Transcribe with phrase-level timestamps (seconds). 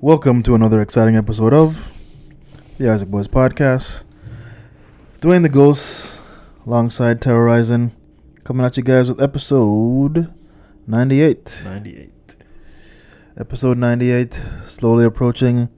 [0.00, 1.90] Welcome to another exciting episode of
[2.78, 4.04] the Isaac Boys Podcast.
[5.18, 6.06] Dwayne the Ghost,
[6.64, 7.90] alongside Terrorizing,
[8.44, 10.32] coming at you guys with episode
[10.86, 11.62] 98.
[11.64, 12.36] 98.
[13.36, 15.68] Episode 98, slowly approaching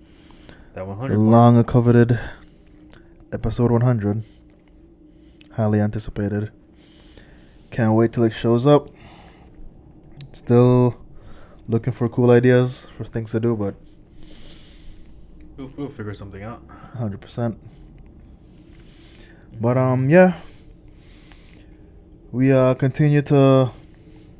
[0.75, 2.20] That 100 the long coveted
[3.32, 4.22] episode 100.
[5.59, 6.53] Highly anticipated.
[7.72, 8.90] Can't wait till it shows up.
[10.30, 10.94] Still
[11.66, 13.75] looking for cool ideas for things to do, but
[15.57, 16.63] We'll, we'll figure something out.
[16.94, 17.58] hundred percent.
[19.61, 20.35] But um, yeah,
[22.30, 23.72] we uh continue to,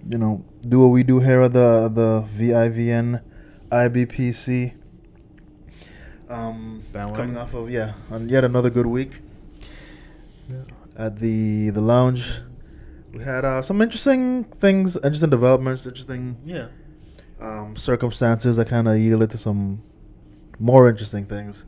[0.09, 3.23] you know, do what we do here at the the VIVN
[3.73, 4.75] IBPC.
[6.31, 7.17] Um, Bandwagon.
[7.17, 9.19] coming off of yeah, on yet another good week.
[10.99, 12.27] At the the lounge.
[13.15, 16.67] We had uh, some interesting things, interesting developments, interesting Yeah.
[17.41, 19.83] um, circumstances that kind of yielded to some
[20.59, 21.65] more interesting things.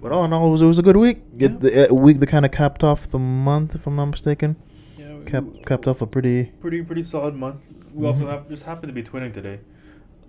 [0.00, 1.22] But all in all, it was, it was a good week.
[1.34, 1.46] Yeah.
[1.48, 4.56] It, the uh, week that kind of capped off the month, if I'm not mistaken.
[4.96, 5.14] Yeah.
[5.16, 6.44] we- Capped capped off a pretty.
[6.60, 7.60] Pretty pretty solid month.
[7.92, 8.30] We also Mhm.
[8.30, 9.60] have just happened to be twinning today.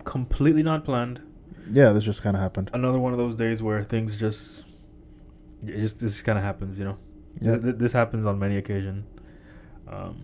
[0.04, 1.20] Completely not planned.
[1.70, 2.70] Yeah, this just kind of happened.
[2.72, 4.64] Another one of those days where things just
[5.64, 6.96] it just this kind of happens, you know.
[7.40, 7.52] Yeah.
[7.52, 9.04] Th- th- This happens on many occasions.
[9.88, 10.22] Um,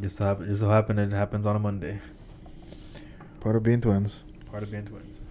[0.00, 2.00] just so happen, just so happen it happens on a Monday.
[3.40, 4.20] Part of being twins.
[4.50, 5.24] Part of being twins.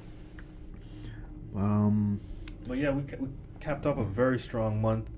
[1.56, 2.20] Um,
[2.68, 3.28] But yeah, we, ca- we
[3.60, 5.10] capped off a very strong month.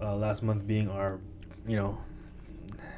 [0.00, 1.20] Uh, last month being our,
[1.66, 1.98] you know,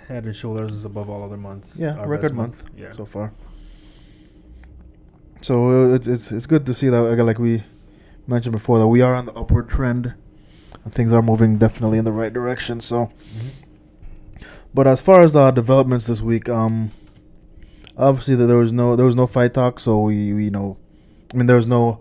[0.09, 1.77] head and shoulders above all other months.
[1.79, 2.93] yeah, our record best month, Yeah.
[2.95, 3.33] so far.
[5.43, 7.63] So uh, it's it's it's good to see that again, like we
[8.27, 10.15] mentioned before, that we are on the upward trend,
[10.93, 12.81] things are moving definitely in the right direction.
[12.81, 13.07] So.
[13.07, 13.51] Mhm.
[14.75, 16.91] But as far as the developments this week, um,
[17.97, 20.77] obviously that there was no there was no fight talk, so we, we you know,
[21.33, 22.01] I mean there was no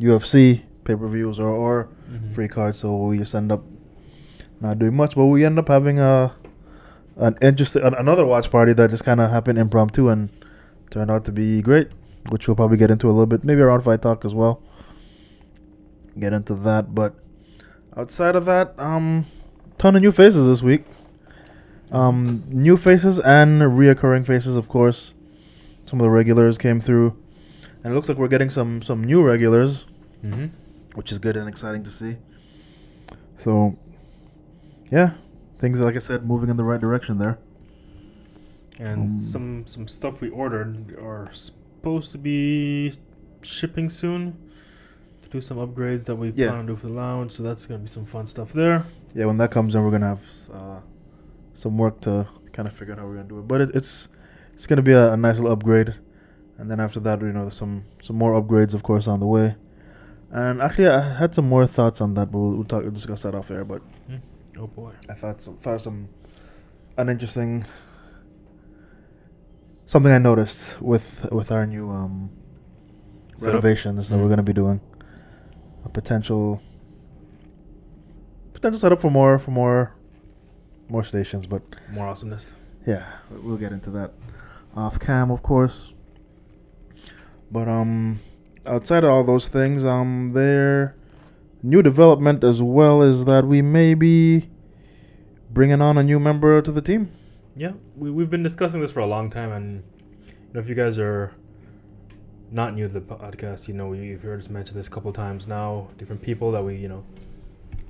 [0.00, 2.34] UFC pay per views or or Mhm.
[2.34, 3.62] free cards, so we just end up
[4.60, 5.14] not doing much.
[5.14, 6.32] But we end up having a
[7.18, 10.30] an interesting an, another watch party that just kind of happened impromptu and
[10.90, 11.88] turned out to be great,
[12.30, 14.62] which we'll probably get into a little bit, maybe around fight talk as well.
[16.18, 17.14] Get into that, but
[17.96, 19.24] outside of that, um,
[19.78, 20.84] ton of new faces this week.
[21.92, 25.14] Um, new faces and reoccurring faces, of course.
[25.86, 27.16] Some of the regulars came through,
[27.84, 29.84] and it looks like we're getting some some new regulars,
[30.24, 30.50] Mhm.
[30.94, 32.16] which is good and exciting to see.
[33.38, 33.76] So,
[34.90, 35.12] yeah,
[35.58, 37.38] things like I said, moving in the right direction there.
[38.80, 42.92] And Um, some some stuff we ordered are supposed to be
[43.42, 44.34] shipping soon.
[45.36, 46.46] Do some upgrades that we Yeah.
[46.48, 48.86] plan on do for the lounge, so that's gonna be some fun stuff there.
[49.14, 50.80] Yeah, when that comes in, we're gonna have uh,
[51.52, 53.46] some work to kind of figure out how we're gonna do it.
[53.46, 54.08] But it, it's
[54.54, 55.92] it's gonna be a, a nice little upgrade,
[56.56, 59.56] and then after that, you know, some some more upgrades, of course, on the way.
[60.30, 63.20] And actually, I had some more thoughts on that, but we'll, we'll talk we'll discuss
[63.24, 63.62] that off air.
[63.66, 63.82] But
[64.58, 64.92] Oh boy.
[65.10, 66.08] I thought some thought some
[66.96, 67.66] uninteresting
[69.84, 72.30] something I noticed with with our new um,
[73.36, 73.46] Setup?
[73.48, 74.30] renovations that we're Mm.
[74.30, 74.80] gonna be doing.
[75.86, 76.60] A potential
[78.52, 79.94] potential setup for more for more
[80.88, 82.54] more stations, but More awesomeness.
[82.86, 84.12] yeah, we- we'll get into that
[84.76, 85.92] off cam, of course.
[87.50, 88.18] But um,
[88.66, 90.94] outside of all those things, um, there
[91.62, 94.48] new development as well is that we may be
[95.50, 97.10] bringing on a new member to the team.
[97.56, 99.82] Yeah, we we've been discussing this for a long time, and
[100.26, 101.32] you know, if you guys are
[102.50, 105.46] not new to the podcast, you know, you've heard us mention this a couple times
[105.46, 105.88] now.
[105.98, 107.04] Different people that we, you know,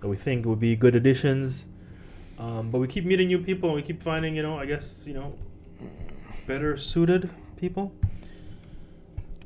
[0.00, 1.66] that we think would be good additions.
[2.38, 5.04] Um, but we keep meeting new people, and we keep finding, you know, I guess,
[5.06, 5.34] you know,
[6.46, 7.92] better suited people.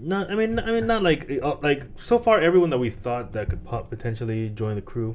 [0.01, 3.33] Not, I mean, I mean, not like, uh, like so far, everyone that we thought
[3.33, 5.15] that could po- potentially join the crew,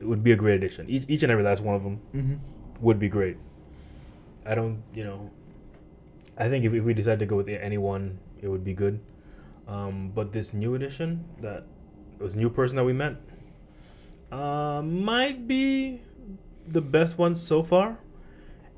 [0.00, 0.88] it would be a great addition.
[0.88, 2.34] Each, each and every last one of them Mm-hmm.
[2.80, 3.36] would be great.
[4.46, 5.30] I don't, you know,
[6.38, 9.00] I think if, if we decide to go with anyone, it would be good.
[9.66, 11.64] Um, but this new edition, that
[12.18, 13.16] was new person that we met,
[14.32, 16.00] uh, might be
[16.66, 17.98] the best one so far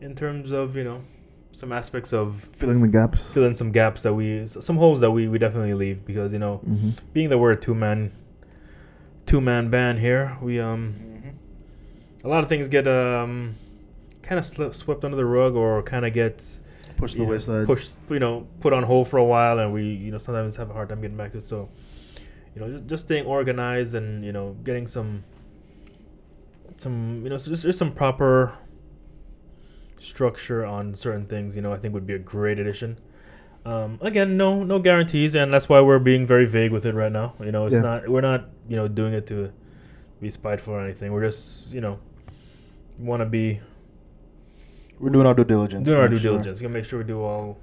[0.01, 1.03] in terms of, you know,
[1.53, 3.21] some aspects of Filling the gaps.
[3.35, 6.61] filling some gaps that we, some holes that we, we definitely leave because, you know,
[6.69, 6.91] Mm-hmm.
[7.13, 8.13] being that we're a two man,
[9.27, 10.95] two man band here, we, um,
[12.25, 13.55] a lot of things get um
[14.23, 16.63] kind of sl- swept under the rug or kind of gets
[17.01, 17.67] Push the know, wayside.
[17.67, 20.71] pushed you know put on hold for a while and we you know sometimes have
[20.71, 21.45] a hard time getting back to it.
[21.45, 21.69] So
[22.55, 25.25] you know just, just staying organized and you know getting some
[26.77, 28.53] some you know so just, just some proper
[29.99, 32.99] structure on certain things you know i think would be a great addition.
[33.67, 37.13] Um, again no no guarantees and that's why we're being very vague with it right
[37.13, 37.35] now.
[37.41, 37.83] You know it's Yeah.
[37.83, 39.53] not we're not you know doing it to
[40.21, 41.13] be spiteful or anything.
[41.13, 41.99] We're just you know
[42.99, 43.61] want to be
[45.01, 45.87] We're doing our due diligence.
[45.87, 46.33] doing our due sure.
[46.33, 47.59] diligence gonna make sure we do all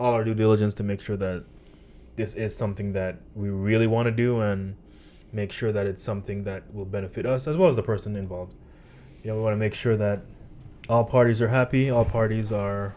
[0.00, 1.44] all our due diligence to make sure that
[2.16, 4.74] this is something that we really want to do and
[5.32, 8.54] make sure that it's something that will benefit us as well as the person involved
[9.22, 10.22] you know we want to make sure that
[10.88, 12.94] all parties are happy all parties are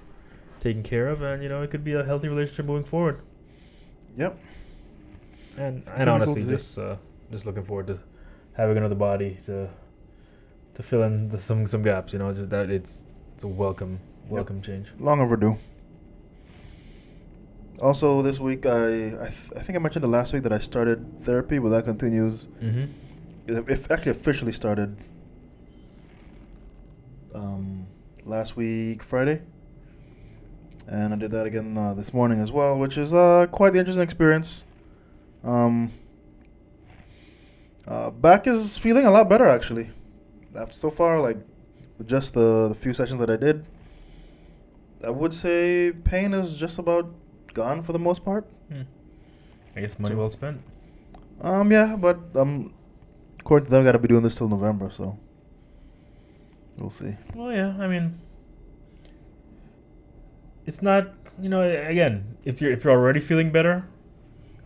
[0.59, 3.21] taken care of and you know it could be a healthy relationship moving forward
[4.15, 4.39] Yep.
[5.57, 6.95] and Sounds and pretty cool honestly just uh
[7.31, 7.99] just looking forward to
[8.53, 9.67] having another body to
[10.75, 13.05] to fill in the, some some gaps you know just that it's
[13.37, 13.99] it's a welcome
[14.29, 15.59] welcome change Long overdue.
[17.79, 20.57] Also, this week I I, th- I think I mentioned the last week that I
[20.57, 22.47] started therapy, but that continues.
[22.59, 22.85] mm-hmm
[23.91, 24.97] actually officially started
[27.35, 27.85] um,
[28.25, 29.43] last week Friday,
[30.87, 33.77] and I did that again uh, this morning as well, which is uh, quite the
[33.79, 34.63] interesting experience.
[35.43, 35.93] Um,
[37.87, 39.91] uh, back is feeling a lot better actually.
[40.55, 41.37] After so far, like
[42.05, 43.65] just the the few sessions that I did,
[45.03, 47.09] I would say pain is just about
[47.53, 48.45] gone for the most part.
[48.71, 48.81] Hmm.
[49.75, 50.61] I guess money So- well spent.
[51.41, 52.73] Um, yeah, but um,
[53.39, 55.17] according to them, gotta be doing this till November, so
[56.77, 57.15] we'll see.
[57.35, 57.75] Well, yeah.
[57.79, 58.19] I mean,
[60.65, 61.13] it's not.
[61.39, 63.85] You know, again, if you're if you're already feeling better,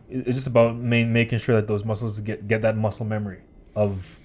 [0.09, 3.41] it's just about main, making sure that those muscles get get that muscle memory
[3.75, 4.17] of,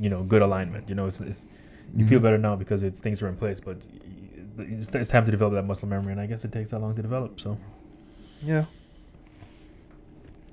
[0.00, 0.88] you know, good alignment.
[0.88, 1.46] You know, it's, it's
[1.94, 2.22] you feel Mhm.
[2.22, 3.76] better now because it's things are in place, but
[4.58, 6.94] it's, it's time to develop that muscle memory, and I guess it takes that long
[6.96, 7.38] to develop.
[7.40, 7.58] So.
[8.42, 8.64] Yeah.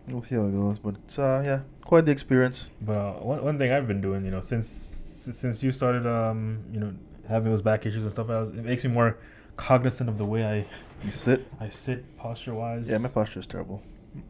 [0.07, 2.69] We'll see how it goes, but it's uh, yeah, quite the experience.
[2.81, 6.59] But uh, one, one thing I've been doing, you know, since since you started, um,
[6.74, 6.94] you know,
[7.30, 9.18] having those back issues and stuff, I was, it makes me more
[9.56, 10.65] cognizant of the way I
[11.06, 11.47] You sit.
[11.62, 12.89] I sit posture wise.
[12.89, 13.81] Yeah, my posture is terrible.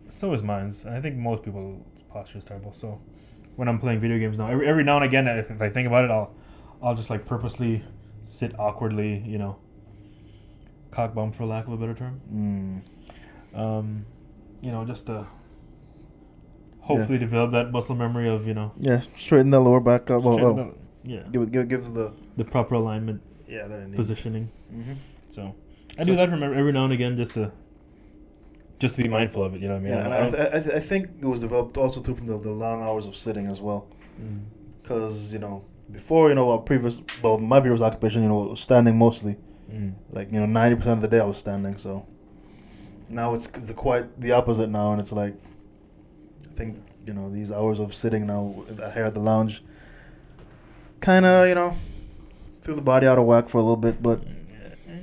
[0.10, 0.86] So is mine's.
[0.86, 2.72] And I think most people's posture is terrible.
[2.74, 3.02] So
[3.56, 5.88] when I'm playing video games now, every, every now and again, if, if I think
[5.88, 6.32] about it, I'll
[6.84, 7.84] I'll just like purposely
[8.24, 9.58] sit awkwardly, you know,
[10.92, 12.22] cock bump for lack of a better term.
[13.56, 13.60] Mm.
[13.60, 14.06] Um,
[14.62, 15.26] you know, just to
[16.82, 18.74] hopefully develop that muscle memory of you know.
[18.78, 20.24] Yeah, straighten the lower back up.
[20.24, 20.74] Well, well, the-
[21.06, 24.50] yeah, give gives the the proper alignment, yeah that positioning.
[24.74, 24.94] Mm-hmm.
[25.30, 25.56] So
[25.98, 27.52] I do that from every, every now and again just to
[28.80, 29.62] just to be mindful of it.
[29.62, 29.94] You know what I mean?
[29.94, 32.38] Yeah, and I I, I, th- I think it was developed also too from the,
[32.38, 33.88] the long hours of sitting as well.
[34.22, 34.44] Mm.
[34.82, 35.64] Because you know,
[35.94, 39.38] before you know, our previous well, my previous occupation, you know, was standing mostly.
[39.72, 39.94] Mm.
[40.12, 41.78] Like you know, ninety percent of the day I was standing.
[41.78, 42.06] So
[43.10, 45.36] now it's the quite the opposite now, and it's like
[46.52, 49.64] I think you know these hours of sitting now uh, here at the lounge,
[51.00, 51.78] kind of you know,
[52.62, 54.36] threw the body out of whack for a little bit, but mm,
[54.90, 54.94] Yeah.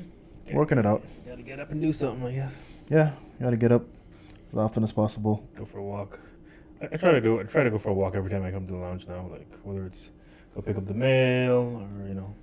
[0.51, 0.55] Eh.
[0.55, 1.03] working it out.
[1.25, 2.55] you Gotta get up and do something, I guess.
[2.91, 3.85] Yeah, you got to get up
[4.53, 5.47] as often as possible.
[5.57, 6.19] Go for a walk.
[6.83, 7.39] I, I try to do.
[7.39, 9.29] I try to go for a walk every time I come to the lounge now.
[9.31, 10.11] Like whether it's
[10.61, 12.35] go pick up the mail or you know.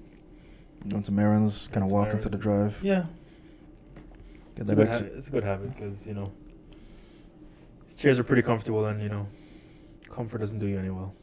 [0.88, 2.78] Doing some errands, kind of Some walk into the drive.
[2.81, 3.06] Yeah,
[4.56, 5.14] Get it's a good habit.
[5.16, 6.31] It's a good habit because you know.
[7.86, 9.28] These chairs are pretty comfortable, and you know,
[10.10, 11.14] comfort doesn't do you any well.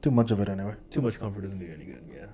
[0.00, 0.74] Too much of it anyway.
[0.90, 2.04] Too much comfort doesn't do you any good.
[2.12, 2.26] Yeah.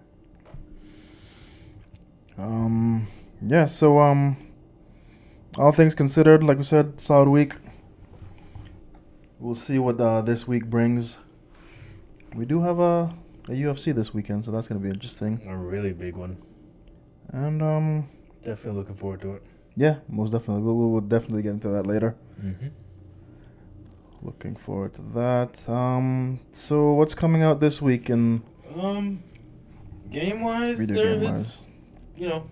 [2.39, 3.09] Um,
[3.43, 3.67] yeah.
[3.67, 4.37] So um,
[5.57, 7.57] all things considered, like we said, solid week.
[9.39, 11.19] We'll see what uh, this week brings.
[12.35, 13.15] We do have a,
[13.49, 15.41] a UFC this weekend, so that's gonna be interesting.
[15.49, 16.37] A really big one.
[17.33, 18.09] And um,
[18.45, 19.43] Definitely looking forward to it.
[19.77, 20.63] yeah, most definitely.
[20.63, 22.15] We'll, we'll definitely get into that later.
[22.43, 22.69] Mm-hmm.
[24.23, 25.69] Looking forward to that.
[25.69, 28.43] Um, so what's coming out this week in
[28.77, 29.23] Um,
[30.11, 31.61] game wise, there game it's
[32.17, 32.47] you know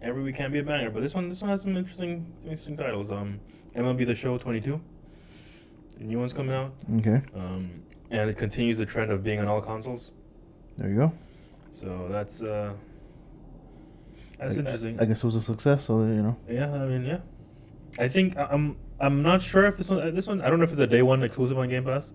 [0.00, 2.76] every week can't be a banger, but this one this one has some interesting interesting
[2.76, 3.12] titles.
[3.12, 3.38] Um,
[3.76, 4.80] MLB The Show 22.
[5.98, 6.74] The new one's coming out.
[6.98, 7.70] Okay, Um,
[8.10, 10.12] and it continues the trend of being on all consoles.
[10.78, 11.12] There you go.
[11.72, 12.72] So that's uh,
[14.38, 15.00] that's I- interesting.
[15.00, 16.36] I guess it was a success, so you know.
[16.48, 17.18] yeah, I mean, yeah.
[17.98, 20.58] I think I- I'm I'm not sure if this one uh, this one I don't
[20.58, 22.12] know if it's a day one exclusive on Game Pass.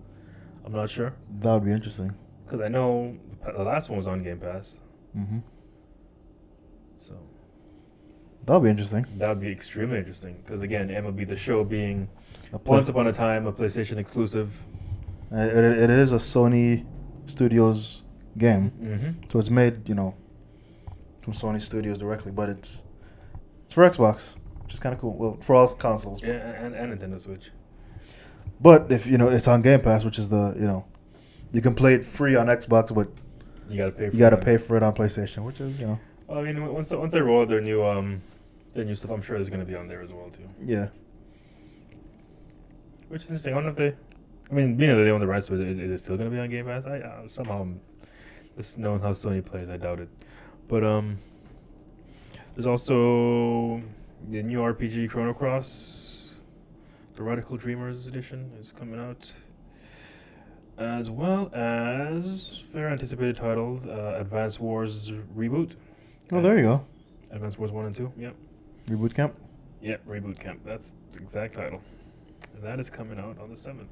[0.64, 2.12] I'm not sure That would be interesting.
[2.44, 3.16] because I know
[3.56, 4.80] the last one was on Game Pass.
[5.16, 5.38] Mm-hmm.
[6.96, 7.14] So
[8.44, 9.06] That would be interesting.
[9.16, 12.08] that would be extremely interesting because again, MLB The Show being
[12.52, 14.62] A play- once upon a time a PlayStation exclusive.
[15.32, 16.84] Uh, It, it is a Sony
[17.26, 18.02] Studios
[18.38, 19.30] game, Mm-hmm.
[19.30, 20.14] so it's made you know
[21.22, 22.84] from Sony Studios directly, but it's
[23.64, 25.14] it's for Xbox, which is kind of cool.
[25.14, 26.22] Well, for all consoles.
[26.22, 26.32] Yeah,
[26.64, 27.50] and, and Nintendo Switch.
[28.60, 30.84] But if you know it's on Game Pass, which is the you know
[31.52, 33.08] you can play it free on Xbox, but
[33.68, 34.08] You gotta pay.
[34.08, 34.44] For you got to that.
[34.44, 37.20] pay for it on PlayStation, which is you know Well, I mean, once once they
[37.20, 38.20] roll out their new um,
[38.74, 40.48] their new stuff, I'm sure there's gonna be on there as well too.
[40.64, 40.88] yeah.
[43.08, 43.52] Which is interesting.
[43.54, 43.94] I wonder if they.
[44.50, 46.30] I mean, being that they own the rights to it, is, is it still gonna
[46.30, 46.84] be on Game Pass?
[46.86, 47.66] I uh, somehow,
[48.58, 50.08] just knowing how Sony plays, I doubt it.
[50.66, 51.16] But um,
[52.54, 53.80] there's also
[54.30, 56.34] the new RPG Chrono Cross,
[57.14, 59.32] the Radical Dreamers edition is coming out,
[60.76, 65.76] as well as very anticipated title, uh, Advance Wars reboot.
[66.32, 66.84] Oh, there you go.
[67.30, 68.12] Advance Wars one and two.
[68.18, 68.34] Yep.
[68.88, 69.36] Reboot camp.
[69.82, 70.60] Yep, Reboot Camp.
[70.64, 71.80] That's the exact title.
[72.54, 73.86] And that is coming out on the 7th.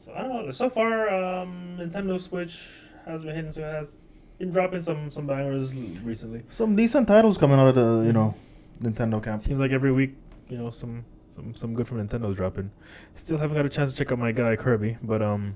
[0.00, 0.50] So I don't know.
[0.52, 2.62] So far, um, Nintendo Switch
[3.08, 3.98] has been hitting, so it has
[4.38, 5.74] been dropping some, some bangers
[6.04, 6.42] recently.
[6.50, 8.34] Some decent titles coming out of the you know
[8.80, 9.42] Nintendo camp.
[9.42, 10.14] Seems like every week,
[10.48, 12.70] you know, some, some, some good from Nintendo's dropping.
[13.14, 15.54] Still haven't got a chance to check out my guy Kirby, but um,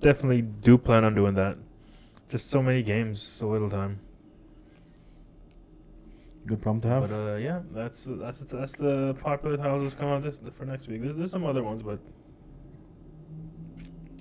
[0.00, 1.56] definitely do plan on doing that.
[2.28, 4.00] Just so many games, so little time.
[6.46, 7.08] Good problem to have.
[7.08, 10.88] But uh, yeah, that's that's that's the popular titles that's coming out this for next
[10.88, 11.02] week.
[11.02, 11.98] There's there's some other ones, but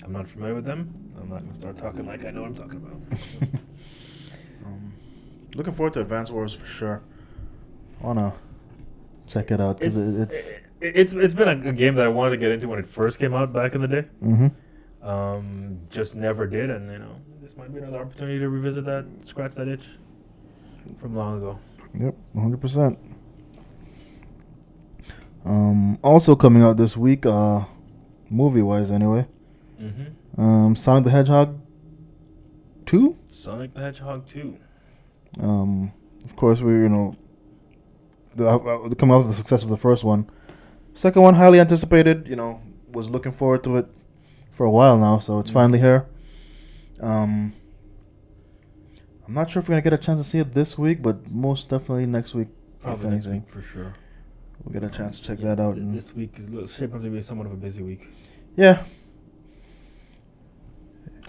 [0.04, 1.09] I'm not familiar with them.
[1.22, 3.52] I'm not gonna start talking like I know what I'm talking about.
[4.66, 4.94] um,
[5.56, 7.02] looking forward to Advance Wars for sure.
[8.02, 8.34] Wanna
[9.28, 10.36] check it out it's because it, it's.
[10.36, 12.88] it- it's it's been a, a game that I wanted to get into when it
[12.88, 14.06] first came out back in the day.
[14.24, 15.06] Mm-hmm.
[15.06, 19.06] Um, just never did, and you know this might be another opportunity to revisit that,
[19.22, 19.84] scratch that itch
[21.02, 21.60] from long ago.
[22.00, 22.98] Yep, 100%.
[25.44, 27.66] Um, also coming out this week, uh,
[28.30, 29.26] movie wise anyway,
[29.82, 30.14] Mm-hmm.
[30.38, 31.60] Um, Sonic the Hedgehog
[32.86, 33.16] 2.
[33.28, 34.58] Sonic the Hedgehog 2.
[35.40, 35.92] Um,
[36.26, 37.16] of course, we, you know,
[38.36, 40.30] the, uh, uh, coming out of the success of the first one.
[40.94, 43.88] Second one, highly anticipated, you know, was looking forward to it
[44.52, 45.54] for a while now, so it's Mhm.
[45.54, 46.06] finally here.
[47.00, 47.54] Um,
[49.28, 51.02] I'm not sure if we're going to get a chance to see it this week,
[51.04, 52.48] but most definitely next week,
[52.82, 53.42] Probably next anything.
[53.44, 53.94] week for sure.
[54.64, 55.76] We'll get a chance to check Yeah, that out.
[55.94, 58.10] This week is shaping up to be somewhat of a busy week,
[58.58, 58.84] yeah,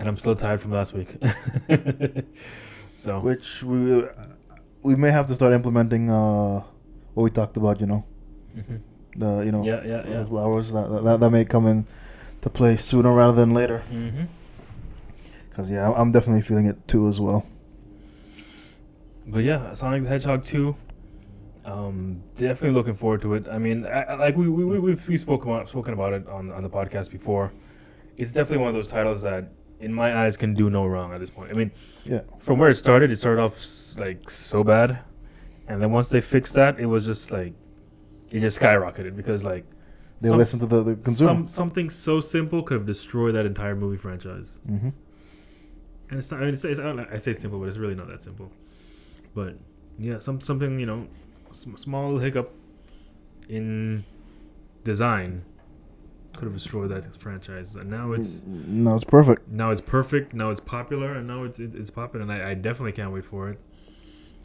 [0.00, 1.14] and I'm still tired from last week.
[2.96, 4.02] so which we
[4.82, 6.62] we may have to start implementing uh,
[7.14, 7.80] what we talked about.
[7.80, 8.04] You know,
[8.56, 8.80] Mhm.
[9.16, 10.38] the you know Yeah, yeah, yeah.
[10.44, 11.86] hours that, that that may come in
[12.42, 13.82] to play sooner rather than later.
[13.92, 14.26] Mhm.
[15.48, 17.44] Because yeah, I'm definitely feeling it too as well.
[19.26, 20.74] But yeah, Sonic the Hedgehog 2.
[21.66, 23.46] Um, definitely looking forward to it.
[23.46, 26.26] I mean, I, I- like we we we we've, we've spoken about spoken about it
[26.26, 27.52] on on the podcast before.
[28.16, 29.44] It's definitely one of those titles that,
[29.80, 31.50] in my eyes, can do no wrong at this point.
[31.50, 31.70] I mean,
[32.04, 33.56] Yeah, from where it started, it started off
[33.98, 34.98] like so bad,
[35.68, 37.52] and then once they fixed that, it was just like
[38.30, 39.64] it just skyrocketed because like
[40.20, 41.28] they some- listen to the, the consumer.
[41.28, 44.60] some something so simple could have destroyed that entire movie franchise.
[44.68, 44.90] mm-hmm.
[46.10, 46.38] And it's not.
[46.38, 48.50] I mean, it's, it's, I, I say simple, but it's really not that simple.
[49.34, 49.54] But
[49.98, 51.06] yeah, some something you know,
[51.52, 52.52] sm- small hiccup
[53.48, 54.04] in
[54.84, 55.42] design
[56.34, 57.76] could have destroyed that franchise.
[57.76, 59.48] And now it's no, it's perfect.
[59.48, 60.32] now it's perfect.
[60.34, 62.22] Now it's popular, and now it's it, it's popular.
[62.22, 63.58] And I, I definitely can't wait for it.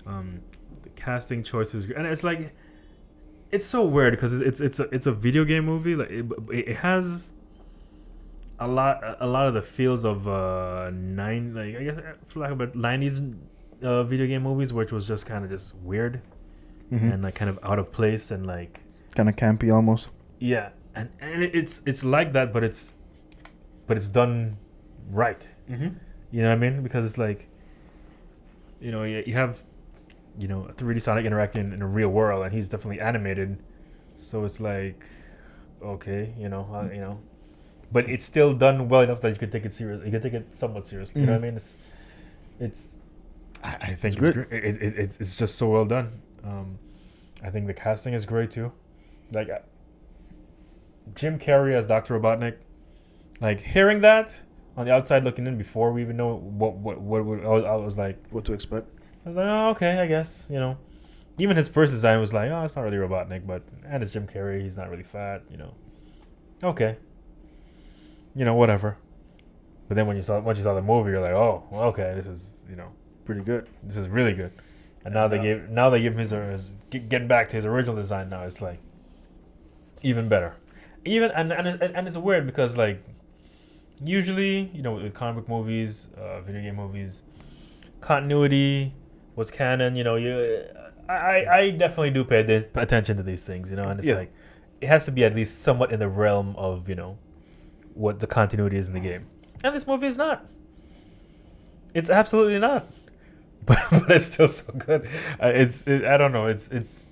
[0.05, 0.41] Um,
[0.83, 2.53] the casting choices, and it's like,
[3.51, 5.95] it's so weird because it's it's it's a, it's a video game movie.
[5.95, 7.29] Like it, it has
[8.59, 12.51] a lot a lot of the feels of uh nine like I guess for lack
[12.51, 13.21] of a nineties
[13.83, 16.21] uh, video game movies, which was just kind of just weird
[16.91, 17.11] Mm-hmm.
[17.13, 18.79] and like kind of out of place and like
[19.15, 20.09] kind of campy almost.
[20.37, 22.95] yeah, and and it's it's like that, but it's
[23.87, 24.57] but it's done
[25.11, 25.47] right.
[25.69, 25.89] Mm-hmm.
[26.31, 26.83] You know what I mean?
[26.83, 27.47] Because it's like,
[28.81, 29.63] you know, you, you have,
[30.37, 33.57] you know, a 3D Sonic interacting in a real world, and he's definitely animated.
[34.17, 35.05] So it's like,
[35.81, 37.19] okay, you know, uh, you know,
[37.91, 40.03] but it's still done well enough that you can take it serious.
[40.03, 41.21] You can take it somewhat seriously.
[41.21, 41.55] You know what I mean?
[41.55, 41.75] It's,
[42.59, 42.97] it's,
[43.63, 44.51] I, I think It's it's, great.
[44.51, 46.11] It, it, it's it's just so well done.
[46.43, 46.77] Um,
[47.43, 48.71] I think the casting is great too.
[49.31, 49.49] Like,
[51.13, 52.55] Jim Carrey as Doctor Robotnik.
[53.41, 54.39] Like hearing that
[54.77, 57.63] on the outside looking in before we even know what what what, what I, was,
[57.65, 58.87] I was like What to expect?
[59.25, 60.77] I was like oh okay I guess you know
[61.37, 64.25] even his first design was like oh it's not really Robotnik but and it's Jim
[64.27, 65.73] Carrey he's not really fat you know
[66.63, 66.97] okay
[68.35, 68.97] you know whatever
[69.87, 72.13] but then when you saw once you saw the movie you're like oh well, okay
[72.15, 72.89] this is you know
[73.25, 73.67] Pretty good.
[73.83, 74.51] this is really good
[75.03, 75.53] and now they uh, Yeah.
[75.55, 78.43] gave now they give him his, uh, his getting back to his original design now
[78.43, 78.79] it's like
[80.03, 80.55] even better
[81.05, 83.01] even and and, and, it's weird because like
[84.03, 87.21] usually you know with comic book movies uh, video game movies
[88.01, 88.93] continuity
[89.35, 90.63] what's canon you know you
[91.07, 94.15] I, I definitely do pay atten- attention to these things you know and it's Yeah.
[94.15, 94.33] like
[94.81, 97.17] it has to be at least somewhat in the realm of you know
[97.93, 99.27] what the continuity is in the game
[99.63, 100.45] and this movie is not
[101.93, 102.87] It's absolutely not.
[103.65, 105.07] But, but it's still so good.
[105.41, 106.45] Uh, it's it, I don't know.
[106.45, 107.07] It's it's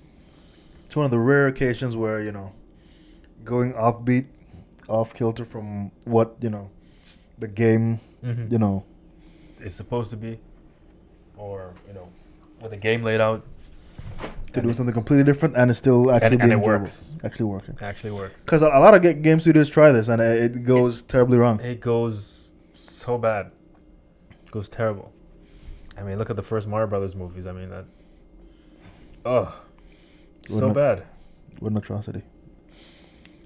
[0.86, 2.52] It's one of the rare occasions where you know,
[3.44, 4.26] going offbeat,
[4.88, 6.70] off kilter from what you know,
[7.38, 8.00] the game.
[8.24, 8.52] Mm-hmm.
[8.52, 8.84] You know,
[9.60, 10.38] it's supposed to be,
[11.36, 12.08] or you know,
[12.60, 13.44] with the game laid out,
[14.52, 16.80] to do it- something completely different, and it's still actually and, and it enjoyable.
[16.84, 17.10] works.
[17.22, 17.76] Actually working.
[17.80, 18.40] Actually works.
[18.40, 21.36] Because a, a lot of ga- game studios try this, and it, it goes terribly
[21.38, 21.60] wrong.
[21.60, 23.50] It goes so bad.
[24.46, 25.12] It goes terrible.
[25.98, 27.46] I mean, look at the first Mario Brothers movies.
[27.46, 27.84] I mean that.
[29.26, 29.54] Oh,
[30.46, 31.04] so bad.
[31.60, 32.22] What an atrocity!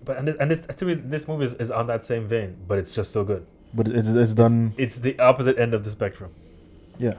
[0.05, 2.57] But and this, and this to me, this movie is, is on that same vein,
[2.67, 3.47] but it's just so good.
[3.75, 4.73] But it's it's done.
[4.78, 6.33] It's, it's the opposite end of the spectrum.
[6.99, 7.14] Yeah.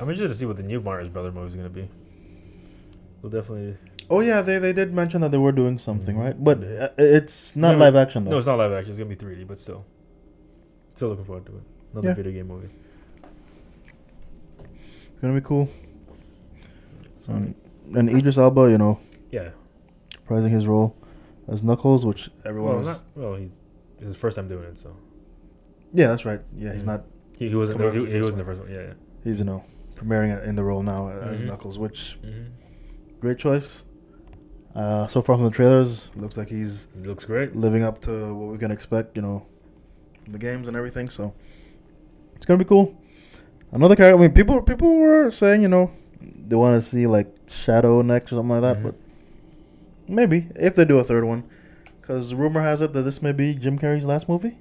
[0.00, 1.88] I'm interested to see what the new Mario Brother movie is going to be.
[3.22, 3.76] We'll definitely.
[4.10, 6.24] Oh yeah, they they did mention that they were doing something, Mhm.
[6.24, 6.44] right?
[6.44, 8.32] But uh, it's not No, live action though.
[8.32, 8.90] No, it's not live action.
[8.90, 9.84] It's going to be 3D, but still.
[10.94, 11.62] Still looking forward to it.
[11.92, 12.14] Another Yeah.
[12.14, 12.68] video game movie.
[15.12, 15.68] It's gonna be cool.
[17.28, 17.54] And,
[17.96, 18.98] and Idris Elba, you know,
[19.30, 19.50] Yeah.
[20.28, 20.96] Reprising his role
[21.48, 22.86] as Knuckles, which everyone Well, was.
[22.86, 23.60] not, well, he's
[23.98, 24.94] it's his first time doing it, so
[25.92, 26.40] yeah, that's right.
[26.56, 26.86] Yeah, he's Mhm.
[26.86, 27.04] not.
[27.38, 28.70] he, he wasn't Come he, he wasn't the first one.
[28.70, 28.92] Yeah, yeah.
[29.22, 29.64] He's you know
[29.96, 31.46] premiering it in the role now as Mhm.
[31.46, 32.48] Knuckles, which Mm-hmm.
[33.20, 33.84] great choice.
[34.74, 37.54] Uh, so far from the trailers, looks like he's He looks great.
[37.54, 39.46] living up to what we can expect, you know,
[40.28, 41.08] the games and everything.
[41.08, 41.32] So
[42.34, 42.94] it's gonna be cool.
[43.70, 44.16] Another character.
[44.18, 45.90] I mean, people people were saying, you know,
[46.20, 48.82] they want to see like Shadow next or something like that, Mhm.
[48.82, 48.94] but
[50.08, 51.44] maybe if they do a third one,
[52.00, 54.58] because rumor has it that this may be Jim Carrey's last movie.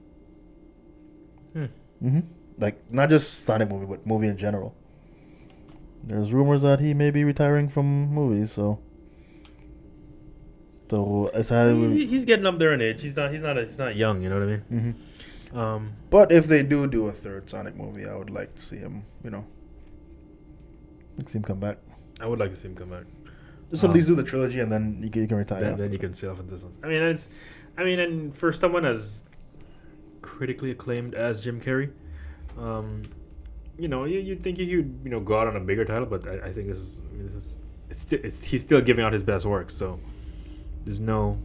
[1.53, 1.65] Hmm.
[2.01, 2.19] hmm
[2.57, 4.75] Like not just Sonic movie, but movie in general.
[6.03, 8.79] There's rumors that he may be retiring from movies, so.
[10.89, 11.73] So it's how.
[11.73, 13.01] He- he's getting up there in age.
[13.01, 13.31] He's not.
[13.31, 13.57] He's not.
[13.57, 14.21] He's not young.
[14.21, 14.95] You know what I mean?
[15.51, 15.93] hmm Um.
[16.09, 19.03] But if they do do a third Sonic movie, I would like to see him.
[19.23, 19.45] You know,
[21.17, 21.77] like see him come back.
[22.19, 23.06] I would like to see him come back.
[23.73, 25.62] Just at Um, least do the trilogy, and then you can, you can retire.
[25.62, 26.73] Then, then you can sail off into this one.
[26.83, 27.27] I mean, it's.
[27.75, 29.23] I mean, and for someone as
[30.21, 31.89] critically acclaimed as Jim Carrey,
[32.59, 33.01] um,
[33.79, 36.05] you know, you you think you would you know go out on a bigger title,
[36.05, 39.03] but I, I think this is I mean, this is it's, it's he's still giving
[39.03, 39.99] out his best work, so
[40.86, 41.39] there's no.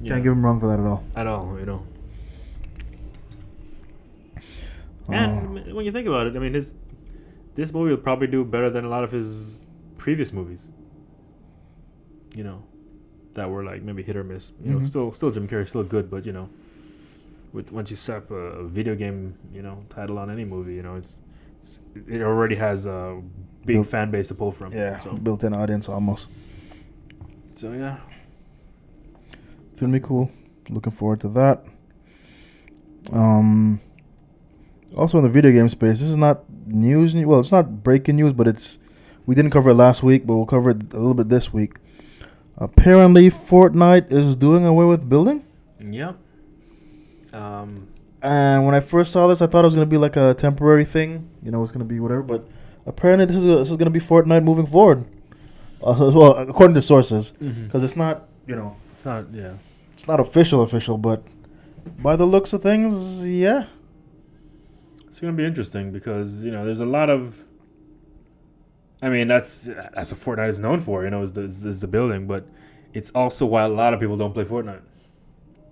[0.00, 1.04] you Can't know, give him wrong for that at all.
[1.16, 1.82] at all, you know.
[5.08, 6.74] Uh, And when you think about it, I mean, his
[7.56, 9.66] this movie will probably do better than a lot of his
[9.98, 10.66] previous movies.
[12.34, 12.62] You know,
[13.34, 14.52] that were like maybe hit or miss.
[14.64, 14.88] You know, Mhm.
[14.88, 16.48] still still Jim Carrey, still good, but you know,
[17.52, 20.82] with once you strap a, a video game, you know, title on any movie, you
[20.82, 21.18] know, it's,
[21.62, 23.20] it's it already has a
[23.64, 24.72] big Built- fan base to pull from.
[24.72, 26.26] yeah, So, built-in audience almost.
[27.54, 27.98] so yeah.
[29.70, 30.30] It's gonna be cool.
[30.70, 31.64] Looking forward to that.
[33.12, 33.80] Um.
[34.96, 37.14] Also in the video game space, this is not news.
[37.14, 38.78] Well, it's not breaking news, but it's
[39.26, 41.74] we didn't cover it last week, but we'll cover it a little bit this week.
[42.56, 45.44] Apparently, Fortnite is doing away with building.
[45.80, 46.16] Yep.
[47.32, 47.88] Um.
[48.22, 50.84] And when I first saw this, I thought it was gonna be like a temporary
[50.84, 51.28] thing.
[51.42, 52.22] You know, it's gonna be whatever.
[52.22, 52.48] But
[52.86, 55.04] apparently, this is this is gonna be Fortnite moving forward.
[55.82, 59.26] Uh, well, according to sources, because it's not you know It's not.
[59.34, 59.54] Yeah.
[59.92, 61.22] it's not official official, but
[62.02, 63.66] by the looks of things, yeah.
[65.08, 67.43] It's gonna be interesting because you know there's a lot of.
[69.02, 71.04] I mean that's that's what Fortnite is known for.
[71.04, 72.46] You know, is the is the building, but
[72.94, 74.82] it's also why a lot of people don't play Fortnite.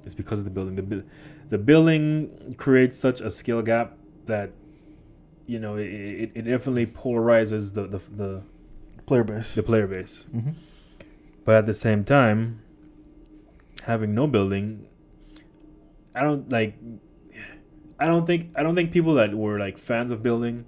[0.05, 0.77] It's because of the building.
[0.77, 1.05] The
[1.51, 4.51] the building creates such a skill gap that
[5.47, 8.43] you know it, it, it definitely polarizes the the, the
[9.07, 9.55] Player base.
[9.55, 10.27] the player base.
[10.31, 10.51] hmm
[11.45, 12.63] But at the same time,
[13.83, 14.87] having no building,
[16.15, 16.75] I don't like.
[17.99, 20.65] I don't think I don't think people that were like fans of building,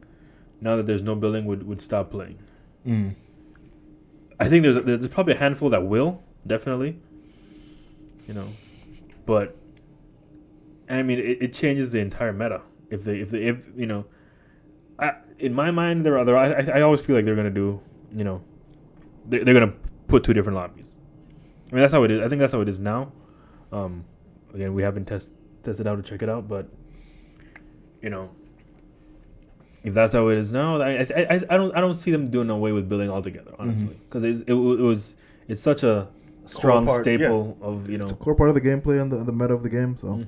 [0.60, 2.38] now that there's no building, would would stop playing.
[2.86, 3.14] Mm.
[4.38, 6.98] I think there's there's probably a handful that will definitely.
[8.26, 8.48] You know,
[9.26, 9.56] but
[10.88, 14.06] I mean it, it changes the entire meta if they if they if you know,
[14.98, 17.80] I in my mind there are other I I always feel like they're gonna do
[18.14, 18.42] you know,
[19.28, 19.74] they they're gonna
[20.08, 20.88] put two different lobbies.
[21.70, 22.20] I mean that's how it is.
[22.20, 23.12] I think that's how it is now.
[23.72, 24.04] Um,
[24.54, 26.68] again we haven't test tested out to check it out, but
[28.02, 28.30] you know.
[29.84, 32.48] If that's how it is now, I, I, I, don't I don't see them doing
[32.50, 35.16] away with building altogether, honestly, because it, it was
[35.46, 36.08] it's such a
[36.46, 37.16] strong part, yeah.
[37.18, 38.04] staple of you know.
[38.04, 39.96] It's a core part of the gameplay and the, the meta of the game.
[40.00, 40.26] So, Mhm.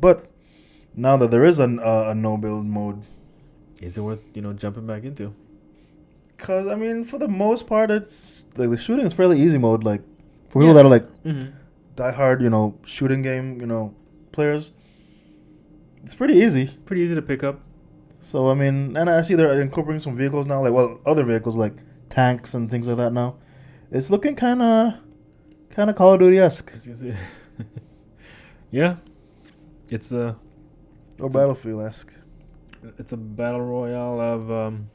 [0.00, 0.30] but
[0.96, 3.02] now that there is an, uh, a no build mode,
[3.82, 5.34] Is it worth you know jumping back into?
[6.36, 9.84] because I mean, for the most part, it's like the shooting is fairly easy mode.
[9.84, 10.00] Like
[10.48, 10.72] for people Yeah.
[10.74, 11.50] that are like Mm-hmm.
[11.96, 13.94] die hard, you know, shooting game, you know,
[14.32, 14.72] players.
[16.02, 16.66] it's pretty easy.
[16.86, 17.60] Pretty easy to pick up.
[18.22, 21.56] So I mean, and I see they're incorporating some vehicles now, like well, other vehicles
[21.56, 21.74] like
[22.08, 23.36] tanks and things like that now.
[23.90, 24.94] It's looking kind of,
[25.70, 26.70] kind of Call of Duty esque
[28.70, 28.96] yeah,
[29.88, 30.36] it's a
[31.18, 32.12] or Battlefield esque.
[32.98, 34.90] it's a battle royale of um,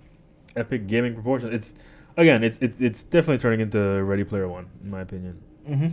[0.55, 1.53] epic gaming proportions.
[1.53, 1.73] It's
[2.17, 5.41] again, it's it, it's definitely turning into Ready Player One, in my opinion.
[5.67, 5.87] Mm-hmm.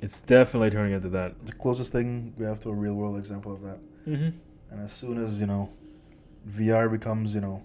[0.00, 1.34] It's definitely turning into that.
[1.42, 3.78] It's the closest thing we have to a real world example of that.
[4.06, 4.28] Mm-hmm.
[4.70, 5.70] And as soon as you know,
[6.46, 7.62] VR becomes you know,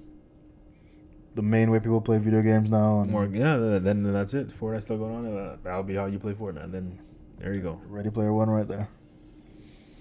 [1.36, 3.58] the main way people play video games now, and More, yeah.
[3.80, 4.50] Then, that's it.
[4.50, 5.38] Fortnite's still going on.
[5.38, 6.72] Uh, that'll be how you play Fortnite.
[6.72, 7.00] Then
[7.40, 7.82] there you go.
[7.88, 8.88] Ready Player One right there.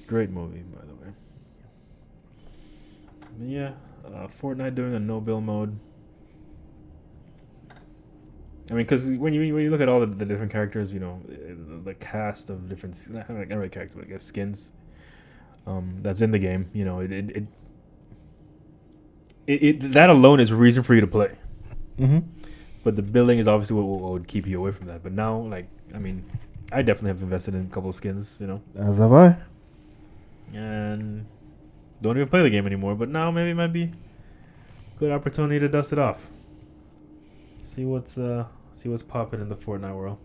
[0.06, 1.14] Great movie, by the way.
[3.38, 3.72] But yeah,
[4.04, 5.78] uh, Fortnite doing a no bill mode.
[8.70, 11.00] I mean, because when you when you look at all the, the different characters, you
[11.00, 14.72] know, uh, the cast of different not like not really characters, but I guess skins,
[15.66, 16.70] um, that's in the game.
[16.72, 17.46] You know, it it, it
[19.46, 21.30] it it that alone is a reason for you to play.
[21.98, 22.18] Mm-hmm.
[22.84, 25.02] But the building is obviously what, what would keep you away from that.
[25.02, 26.24] But now, like, I mean,
[26.72, 28.38] I definitely have invested in a couple of skins.
[28.40, 28.62] You know.
[28.76, 29.36] As have I.
[30.52, 31.26] and
[32.00, 32.94] don't even play the game anymore.
[32.94, 33.90] But now maybe it might be
[34.98, 36.30] good opportunity to dust it off.
[37.62, 40.18] See what's uh see what's popping in the Fortnite world.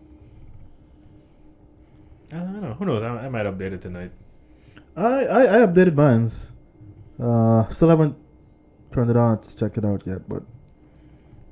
[2.32, 2.74] I don't know.
[2.74, 3.02] Who knows?
[3.02, 4.12] I, I might update it tonight.
[4.96, 6.52] I, I, I updated mine's.
[7.18, 8.16] Uh, still haven't
[8.92, 10.42] turned it on to check it out yet, but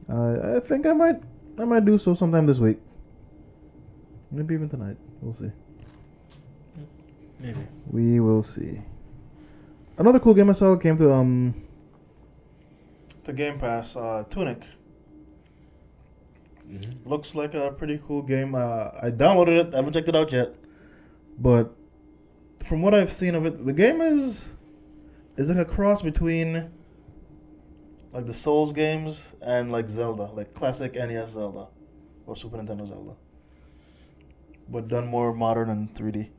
[0.09, 1.23] I I think I might
[1.59, 2.79] I might do so sometime this week.
[4.31, 4.97] Maybe even tonight.
[5.21, 5.51] We'll see.
[7.41, 7.61] Maybe.
[7.91, 8.81] We will see.
[9.99, 11.55] Another cool game I saw came to um
[13.25, 14.63] the Game Pass, uh, Tunic.
[16.71, 17.09] Mm-hmm.
[17.09, 18.55] Looks like a pretty cool game.
[18.55, 19.75] Uh, I downloaded it.
[19.75, 20.55] I haven't checked it out yet,
[21.39, 21.75] but
[22.65, 24.53] from what I've seen of it, the game is
[25.37, 26.71] is like a cross between
[28.17, 31.67] like the Souls games and like Zelda, like classic NES Zelda
[32.27, 33.13] or Super Nintendo Zelda,
[34.71, 36.31] but done more modern and 3D.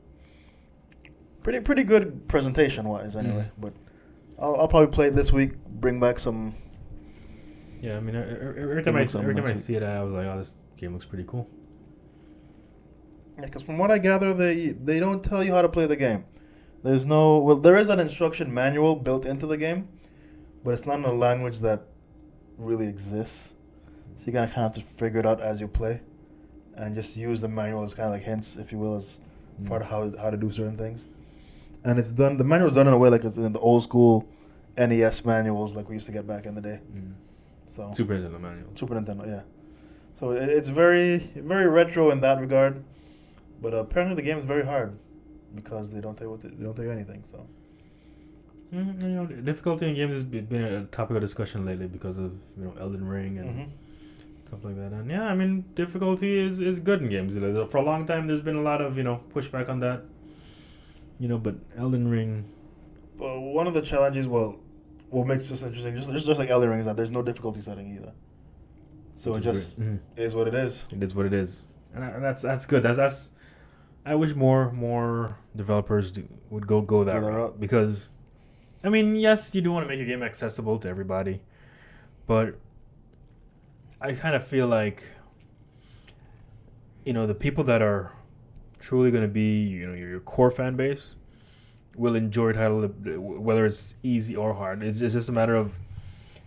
[1.44, 3.20] Pretty pretty good presentation wise, mm.
[3.20, 3.50] anyway.
[3.56, 3.74] But
[4.40, 5.52] I'll, I'll probably play it this week.
[5.66, 6.56] Bring back some.
[7.80, 10.36] Yeah, I mean, every time I every time I see it, I was like, oh,
[10.36, 11.48] this game looks pretty cool.
[13.36, 15.94] Yeah, because from what I gather, they they don't tell you how to play the
[15.94, 16.24] game.
[16.82, 19.88] There's no well, there is an instruction manual built into the game,
[20.64, 21.82] but it's not in a language that
[22.56, 23.52] really exists.
[24.16, 26.00] So you kind of have to figure it out as you play,
[26.74, 29.20] and just use the manual as kind of like hints, if you will, as
[29.66, 31.08] far to how how to do certain things.
[31.84, 32.36] And it's done.
[32.36, 34.28] The manual's done in a way like it's in the old school
[34.76, 36.80] NES manuals, like we used to get back in the day.
[36.94, 37.14] Mm.
[37.66, 38.70] So Super Nintendo manual.
[38.74, 39.42] Super Nintendo, yeah.
[40.14, 42.82] So it, it's very very retro in that regard,
[43.60, 44.98] but apparently the game is very hard
[45.54, 47.24] because they don't tell you what they don't tell you anything.
[47.24, 47.46] So
[48.72, 52.32] Mm, you know, difficulty in games has been a topic of discussion lately because of
[52.58, 53.68] you know Elden Ring and Mhm.
[54.46, 54.92] stuff like that.
[54.92, 57.34] And yeah, I mean, difficulty is is good in games.
[57.70, 60.02] For a long time, there's been a lot of you know pushback on that.
[61.18, 62.44] You know, but Elden Ring,
[63.18, 64.56] but one of the challenges, well,
[65.10, 67.60] what makes this interesting, just just, just like Elden Ring, is that there's no difficulty
[67.62, 68.12] setting either.
[69.16, 69.80] So it which just.
[69.80, 69.98] Mhm.
[70.16, 70.86] is what it is.
[70.92, 72.82] it is what it is, and, I, and that's that's good.
[72.82, 73.32] That's that's.
[74.04, 77.60] I wish more more developers do, would go go that Go that route.
[77.60, 78.12] because,
[78.84, 81.40] I mean, yes, you do want to make your game accessible to everybody,
[82.26, 82.54] but
[84.00, 85.02] I kind of feel like,
[87.04, 88.12] you know, the people that are
[88.78, 91.16] truly going to be, you know, your, your core fan base
[91.96, 94.82] will enjoy title, whether it's easy or hard.
[94.82, 95.72] It's, it's just a matter of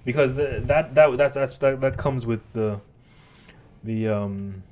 [0.06, 2.80] because the, that that that's, that's that, that comes with the
[3.84, 4.64] the um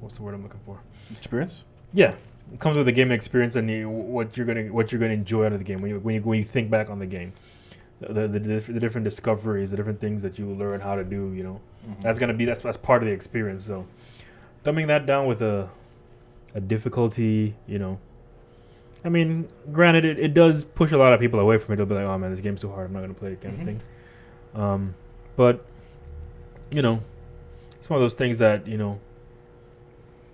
[0.00, 0.80] what's the word I'm looking for?
[1.10, 1.64] Experience.
[1.92, 2.14] Yeah,
[2.58, 5.52] comes with the game experience and you, what you're gonna what you're gonna enjoy out
[5.52, 7.30] of the game when you when you, when you think back on the game.
[8.00, 11.04] The, the, the, diff- the different discoveries, the different things that you learn how to
[11.04, 12.00] do, you know, Mhm.
[12.00, 13.66] that's gonna be that's that's part of the experience.
[13.66, 13.86] So,
[14.64, 15.68] dumbing that down with a
[16.54, 17.98] a difficulty, you know.
[19.04, 21.76] I mean, granted, it, it does push a lot of people away from it.
[21.76, 22.86] They'll be like, "Oh man, this game's too hard.
[22.86, 23.60] I'm not gonna play it," kind Mhm.
[23.60, 23.80] of thing.
[24.54, 24.94] Um,
[25.36, 25.64] but
[26.72, 27.02] you know,
[27.78, 28.98] it's one of those things that you know.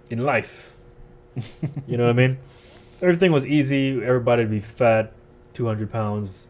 [0.09, 0.73] In life,
[1.87, 2.39] you know what I mean.
[3.03, 5.13] Everything was easy, everybody'd be fat,
[5.55, 6.47] two hundred pounds,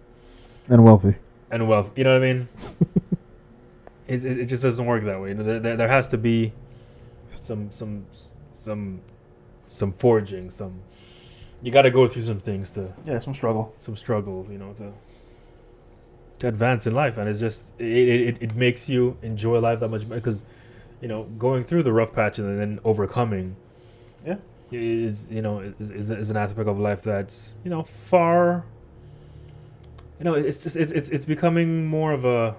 [0.68, 1.16] and wealthy.
[1.50, 1.90] and wealth.
[1.96, 2.48] You know what I mean?
[4.08, 5.32] it, it, it just doesn't work that way.
[5.32, 6.52] There, there, there has to be
[7.42, 8.06] some some
[8.54, 9.00] some
[9.68, 10.50] some forging.
[10.50, 10.80] Some
[11.62, 13.74] you got to go through some things to Yeah, some struggle.
[13.80, 14.48] some struggles.
[14.50, 14.92] You know to
[16.38, 19.80] to advance in life, and it's just it it, it, it makes you enjoy life
[19.80, 20.44] that much better because
[21.00, 23.56] you know going through the rough patch and then overcoming.
[24.24, 24.36] Yeah.
[24.72, 28.64] Is you know is, is, is an aspect of life that's you know far
[30.18, 32.56] you know, it's just it's it's it's becoming more of a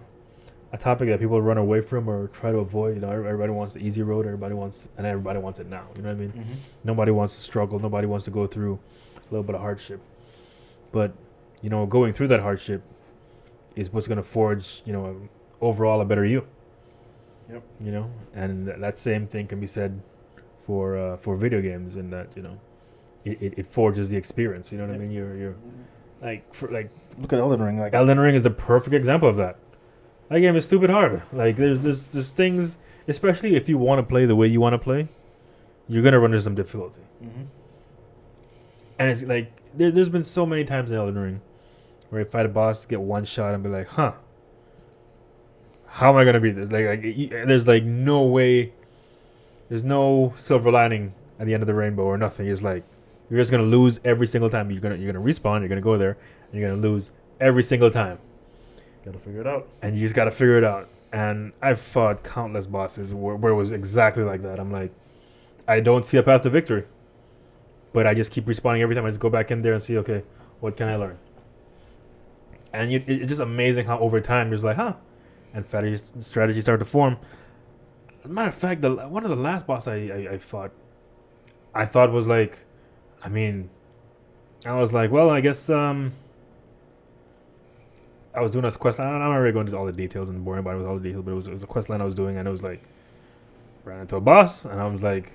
[0.73, 2.95] a topic that people run away from or try to avoid.
[2.95, 4.25] You know, everybody wants the easy road.
[4.25, 5.87] Everybody wants, and everybody wants it now.
[5.95, 6.31] You know what I mean?
[6.31, 6.53] Mm-hmm.
[6.83, 7.79] Nobody wants to struggle.
[7.79, 8.77] Nobody wants to go through
[9.17, 10.01] a little bit of hardship.
[10.91, 11.13] But
[11.61, 12.83] you know, going through that hardship
[13.75, 15.29] is what's going to forge, you know,
[15.61, 16.45] overall a better you.
[17.51, 17.63] Yep.
[17.81, 19.99] You know, and th- that same thing can be said
[20.67, 22.59] for uh, for video games, in that you know,
[23.25, 24.71] it, it, it forges the experience.
[24.71, 24.99] You know what Yep.
[25.01, 25.11] I mean?
[25.11, 25.55] You're you're
[26.21, 27.79] like for like Look at Elden Ring.
[27.79, 29.57] Like Elden Ring is the perfect example of that.
[30.29, 31.23] That game is stupid hard.
[31.33, 32.77] Like there's there's, there's things,
[33.07, 35.07] especially if you want to play the way you want to play,
[35.87, 37.01] you're gonna run into some difficulty.
[37.23, 37.47] Mhm.
[38.99, 41.41] And it's like there, there's been so many times in Elden Ring
[42.09, 44.13] where I fight a boss, get one shot, and be like, huh,
[45.87, 46.71] how am I gonna beat this?
[46.71, 48.73] Like, like y- there's like no way,
[49.69, 52.47] there's no silver lining at the end of the rainbow or nothing.
[52.47, 52.83] It's like
[53.29, 54.71] you're just gonna lose every single time.
[54.71, 55.59] You're gonna you're gonna respawn.
[55.59, 56.17] You're gonna go there,
[56.51, 58.17] and you're gonna lose every single time.
[59.05, 59.67] gotta figure it out.
[59.81, 60.89] and you just got to figure it out.
[61.13, 64.59] And I've fought countless bosses where, where it was exactly like that.
[64.59, 64.91] I'm like,
[65.67, 66.83] I don't see a path to victory,
[67.93, 69.05] but I just keep respawning every time.
[69.05, 70.23] I just go back in there and see, okay,
[70.59, 71.17] what can I learn?
[72.73, 74.93] And you, it- it's just amazing how over time you're just like, huh,
[75.53, 77.17] and strategies strategies start to form.
[78.27, 80.71] Matter of fact, the one of the last boss I, I, I fought,
[81.73, 82.59] I thought was like,
[83.23, 83.69] I mean,
[84.65, 86.13] I was like, well, I guess um.
[88.33, 88.99] I was doing this quest.
[88.99, 91.01] I'm not really going into all the details and boring about it with all the
[91.03, 92.61] details, but it was, it was a quest line I was doing, and it was
[92.61, 92.83] like
[93.83, 95.31] ran into a boss, and I was like,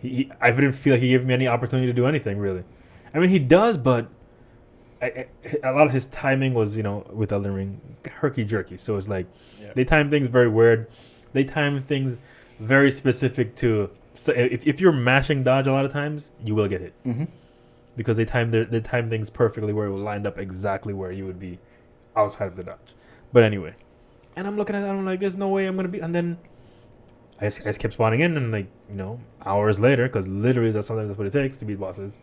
[0.00, 2.64] he, he I didn't feel like he gave me any opportunity to do anything really.
[3.14, 4.08] I mean, he does, but
[5.00, 5.26] I, I,
[5.62, 8.76] a lot of his timing was, you know, with Elden Ring, herky jerky.
[8.78, 9.26] So it's like
[9.60, 9.72] Yeah.
[9.76, 10.88] they time things very weird.
[11.32, 12.18] They time things
[12.60, 13.90] very specific to.
[14.14, 17.24] So if, if you're mashing dodge a lot of times, you will get hit Mm-hmm.
[17.96, 21.12] because they time their, they time things perfectly where it will lined up exactly where
[21.12, 21.58] you would be
[22.16, 22.94] outside of the dodge.
[23.32, 23.74] But anyway,
[24.36, 26.00] and I'm looking at it, I'm like, there's no way I'm gonna be.
[26.00, 26.38] And then
[27.40, 30.70] I just, I just kept spawning in, and like you know, hours later, because literally
[30.70, 32.16] that's sometimes that's what it takes to beat bosses.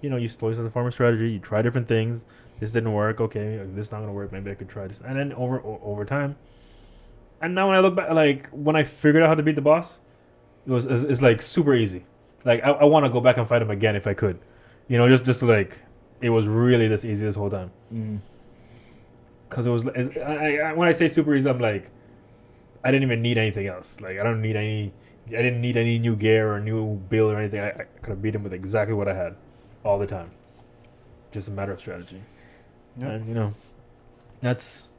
[0.00, 1.30] You know, you slowly start to form a strategy.
[1.32, 2.24] You try different things.
[2.58, 3.20] This didn't work.
[3.20, 4.32] Okay, this not gonna work.
[4.32, 5.02] Maybe I could try this.
[5.04, 6.36] And then over o- over time,
[7.40, 9.62] and now when I look back, like when I figured out how to beat the
[9.62, 10.00] boss,
[10.66, 12.04] it was it's, it's like super easy.
[12.44, 14.38] Like I, I want to go back and fight him again if I could.
[14.88, 15.78] You know, just just like
[16.20, 17.70] it was really this easy this whole time.
[17.92, 18.16] Mm-hmm.
[19.48, 21.90] Cause it was it's- I, I, when I say super easy, I'm like
[22.84, 24.00] I didn't even need anything else.
[24.00, 24.92] Like I don't need any.
[25.28, 27.60] I didn't need any new gear or new build or anything.
[27.60, 29.36] I, I could have beat him with exactly what I had,
[29.84, 30.30] all the time.
[31.30, 32.20] Just a matter of strategy.
[32.96, 33.10] Yeah.
[33.10, 33.54] And you know,
[34.40, 34.89] that's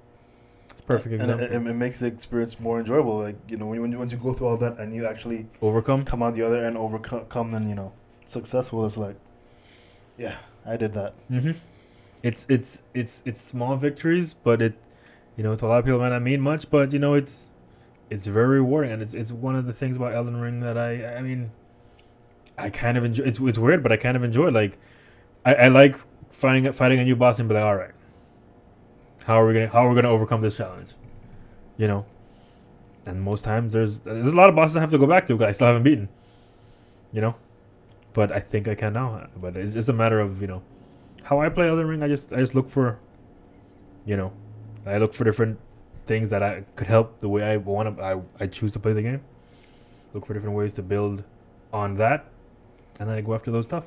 [0.86, 1.46] perfect and example.
[1.46, 3.20] it, it, it makes the experience more enjoyable.
[3.20, 5.06] Like you know, when you, when you once you go through all that and you
[5.08, 6.06] actually Overcome.
[6.06, 7.94] come out the other end overcome, then you know,
[8.26, 8.86] successful.
[8.86, 9.16] It's like,
[10.18, 11.14] yeah, I did that.
[11.30, 11.52] Mm-hmm.
[12.24, 14.76] It's it's it's it's small victories, but it,
[15.38, 17.16] you know, to a lot of people it might not mean much, but you know,
[17.16, 17.50] it's
[18.10, 21.16] it's very rewarding, and it's it's one of the things about Elden Ring that I
[21.16, 21.52] I mean,
[22.58, 23.24] I kind of enjoy.
[23.24, 24.50] It's it's weird, but I kind of enjoy.
[24.50, 24.78] Like,
[25.46, 25.96] I, I like
[26.32, 27.92] fighting fighting a new boss and be like, all right,
[29.26, 30.90] how are we gonna how are we gonna overcome this challenge?
[31.78, 32.06] You know,
[33.06, 35.38] and most times there's there's a lot of bosses I have to go back to.
[35.38, 36.10] 'cause I still haven't beaten.
[37.14, 37.36] You know,
[38.14, 39.28] but I think I can now.
[39.38, 40.62] But it's just a matter of you know
[41.24, 42.98] how I play Elden Ring, I just I just look for,
[44.06, 44.32] you know,
[44.86, 45.60] I look for different
[46.08, 48.04] things that I could help the way I want to.
[48.04, 49.22] I I choose to play the game.
[50.14, 51.24] Look for different ways to build
[51.72, 52.26] on that,
[53.00, 53.86] and then I go after those stuff.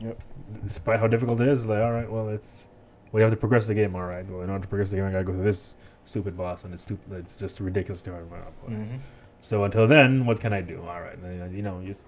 [0.00, 0.22] Yep.
[0.64, 2.68] Despite how difficult it is, like all right, well it's,
[3.12, 3.94] well you have to progress the game.
[3.94, 6.36] All right, well in order to progress the game, I gotta go through this stupid
[6.36, 7.12] boss, and it's stupid.
[7.18, 8.28] It's just ridiculous to hard.
[8.30, 8.96] Mm-hmm.
[9.40, 10.80] So until then, what can I do?
[10.80, 12.06] All right, then, you know, just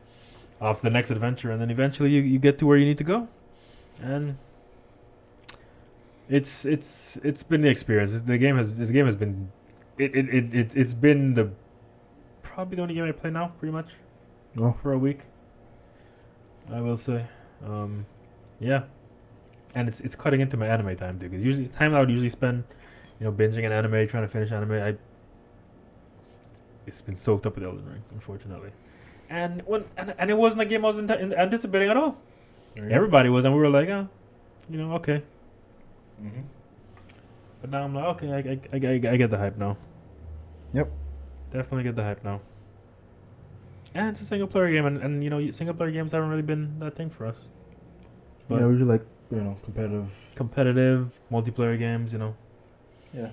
[0.61, 3.05] off the next adventure, and then eventually you, you get to where you need to
[3.05, 3.29] go,
[4.03, 4.37] and
[6.29, 8.13] it's it's it's been the experience.
[8.21, 9.51] The game has this game has been
[9.99, 11.51] it it, it it's it's been the
[12.43, 13.89] probably the only game I play now, pretty much
[14.61, 14.75] Oh.
[14.83, 15.21] for a week.
[16.73, 17.25] I will say,
[17.65, 18.05] um,
[18.61, 18.83] yeah,
[19.75, 21.29] and it's it's cutting into my anime time too.
[21.29, 22.65] Because usually time I would usually spend,
[23.19, 24.73] you know, binging an anime, trying to finish anime.
[24.73, 24.97] I
[26.87, 28.71] it's been soaked up with Elden Ring, unfortunately.
[29.29, 32.17] And when and, and it wasn't a game I was in- anticipating at all.
[32.77, 34.09] Everybody was, and we were like, oh,
[34.69, 35.23] you know, okay.
[36.23, 36.41] Mm-hmm.
[37.61, 39.77] But now I'm like, okay, I, I, I, I get the hype now.
[40.73, 40.91] Yep.
[41.51, 42.41] Definitely get the hype now.
[43.95, 46.43] And it's a single player game, and, and you know, single player games haven't really
[46.43, 47.37] been that thing for us.
[48.49, 50.13] But yeah, we usually like you know competitive.
[50.35, 52.35] competitive multiplayer games, you know.
[53.15, 53.31] Yeah.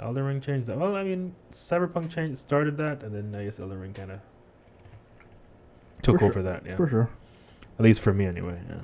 [0.00, 0.76] Elden Ring changed that.
[0.78, 4.20] Well, I mean, Cyberpunk changed started that, and then I guess Elden Ring kind of
[6.02, 6.42] took For over sure.
[6.42, 6.66] that.
[6.66, 7.08] Yeah, For sure.
[7.78, 8.58] at least for me anyway.
[8.68, 8.76] Yeah.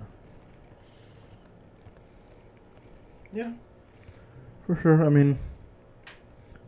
[3.32, 3.52] Yeah,
[4.66, 5.04] for sure.
[5.04, 5.38] I mean,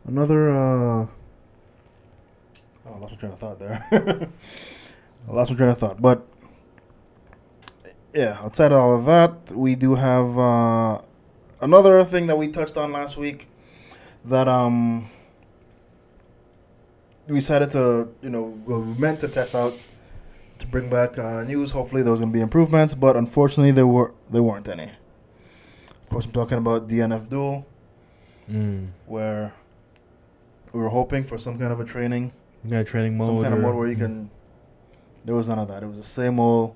[0.07, 0.51] another.
[0.51, 1.07] uh
[2.85, 3.87] Oh, I lost my train of thought there.
[5.29, 6.27] I lost my train of thought, but
[8.15, 8.39] yeah.
[8.43, 11.01] Outside of all of that, we do have uh
[11.61, 13.49] another thing that we touched on last week
[14.25, 15.09] that um
[17.29, 19.75] we decided to you know we meant to test out
[20.59, 21.73] to bring back uh, news.
[21.73, 24.85] Hopefully, there was going to be improvements, but unfortunately, there were there weren't any.
[25.91, 27.67] Of course, I'm talking about DNF Duel,
[28.51, 28.89] Mm.
[29.07, 29.55] where
[30.73, 32.33] we were hoping for some kind of a training,
[32.65, 33.27] Yeah, training mode.
[33.29, 34.31] some kind of mode where you can.
[35.25, 35.83] There was none of that.
[35.83, 36.75] It was the same old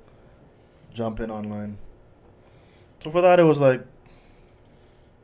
[0.97, 1.77] jump in online.
[3.05, 3.85] So for that, it was like,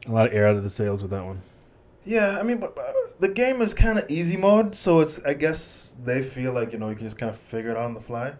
[0.07, 1.43] a lot of air out of the sails with that one.
[2.05, 5.35] yeah, I mean, but, but the game is kind of easy mode, so it's I
[5.35, 7.95] guess they feel like you know you can just kind of figure it out on
[7.95, 8.35] the fly.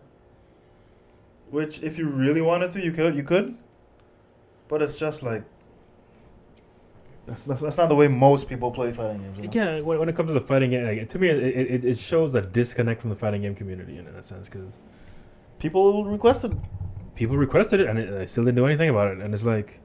[1.51, 3.57] Which, if you really wanted to, you could, you could.
[4.69, 5.45] But it's just like
[7.27, 9.39] that's that's, that's not the way most people play fighting games.
[9.39, 9.51] You know?
[9.53, 11.99] Yeah, when, when it comes to the fighting game, like, to me, it, it, it
[11.99, 14.75] shows a disconnect from the fighting game community in, in a sense because
[15.63, 16.61] People requested.
[17.15, 19.19] People requested it and they still didn't do anything about it.
[19.19, 19.81] And it's like,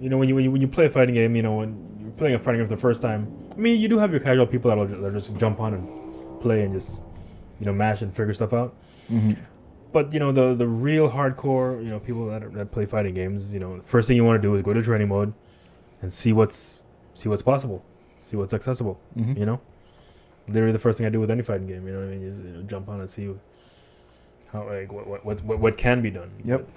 [0.00, 1.98] you know, when you, when you when you play a fighting game, you know, when
[2.00, 4.20] you're playing a fighting game for the first time, I mean, you do have your
[4.20, 7.00] casual people that'll, that'll just jump on and play and just,
[7.58, 8.76] you know, mash and figure stuff out.
[9.10, 9.32] Mm-hmm.
[9.92, 13.52] But you know, the the real hardcore, you know, people that, that play fighting games,
[13.52, 15.32] you know, the first thing you want to do is go to training mode
[16.02, 16.82] and see what's
[17.14, 17.82] see what's possible,
[18.18, 19.00] see what's accessible.
[19.16, 19.38] Mm-hmm.
[19.38, 19.60] You know,
[20.48, 21.86] literally the first thing I do with any fighting game.
[21.86, 22.22] You know what I mean?
[22.22, 23.32] Is you know, jump on and see
[24.52, 26.30] how like what what what, what can be done.
[26.44, 26.68] Yep.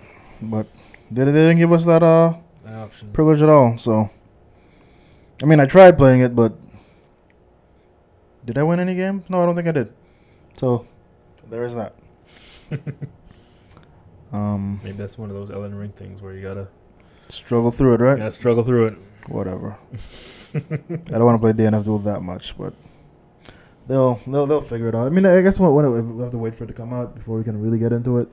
[0.41, 0.67] But
[1.12, 2.36] they, they didn't give us that uh
[2.67, 3.12] option.
[3.12, 3.77] privilege at all.
[3.77, 4.10] So,
[5.41, 6.53] I mean, I tried playing it, but
[8.45, 9.23] did I win any game?
[9.29, 9.93] No, I don't think I did.
[10.58, 10.88] So,
[11.49, 11.95] there is that.
[14.32, 16.67] um, Maybe that's one of those Elden Ring things where you gotta
[17.29, 18.17] struggle through it, right?
[18.17, 18.97] gotta struggle through it.
[19.27, 19.77] Whatever.
[20.55, 22.73] I don't want to play DNF Duel that much, but
[23.89, 25.08] they'll they'll they'll figure it out.
[25.08, 26.93] I mean, I guess when, when it, we have to wait for it to come
[26.93, 28.30] out before we can really get into it.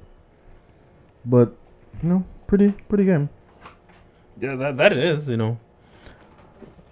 [1.25, 1.57] But
[2.03, 3.29] you know, pretty pretty game.
[4.41, 5.27] Yeah, that that it is.
[5.27, 5.59] You know.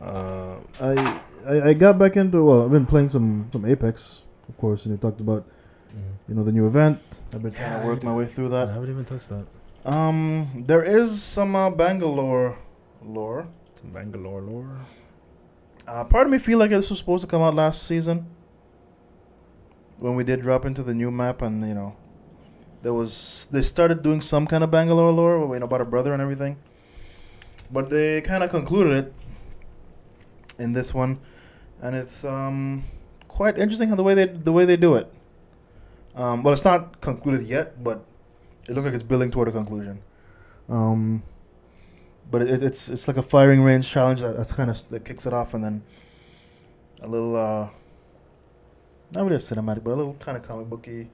[0.00, 4.58] Uh, I, I I got back into well, I've been playing some some Apex, of
[4.58, 5.46] course, and you talked about
[6.28, 6.98] you know the new event.
[7.32, 8.68] I've been trying Yeah, to work my way through that.
[8.68, 9.46] I haven't even touched that.
[9.84, 12.58] Um, there is some uh, Bangalore
[13.02, 13.46] lore.
[13.80, 14.78] Some Bangalore lore.
[15.86, 18.26] Uh, part of me feel like this was supposed to come out last season.
[19.98, 21.96] When we did drop into the new map, and you know,
[22.82, 26.12] there was they started doing some kind of Bangalore lore, you know, about a brother
[26.12, 26.56] and everything.
[27.70, 29.14] But they kind of concluded it
[30.58, 31.18] in this one,
[31.80, 32.84] and it's um
[33.28, 35.12] quite interesting how the way they the way they do it.
[36.14, 38.04] Um, well, it's not concluded yet, but
[38.68, 40.00] it looks like it's building toward a conclusion.
[40.68, 41.22] Um,
[42.30, 45.26] but it, it's it's like a firing range challenge that, that's kind of that kicks
[45.26, 45.82] it off, and then
[47.02, 47.68] a little uh,
[49.14, 51.08] not really a cinematic, but a little kind of comic booky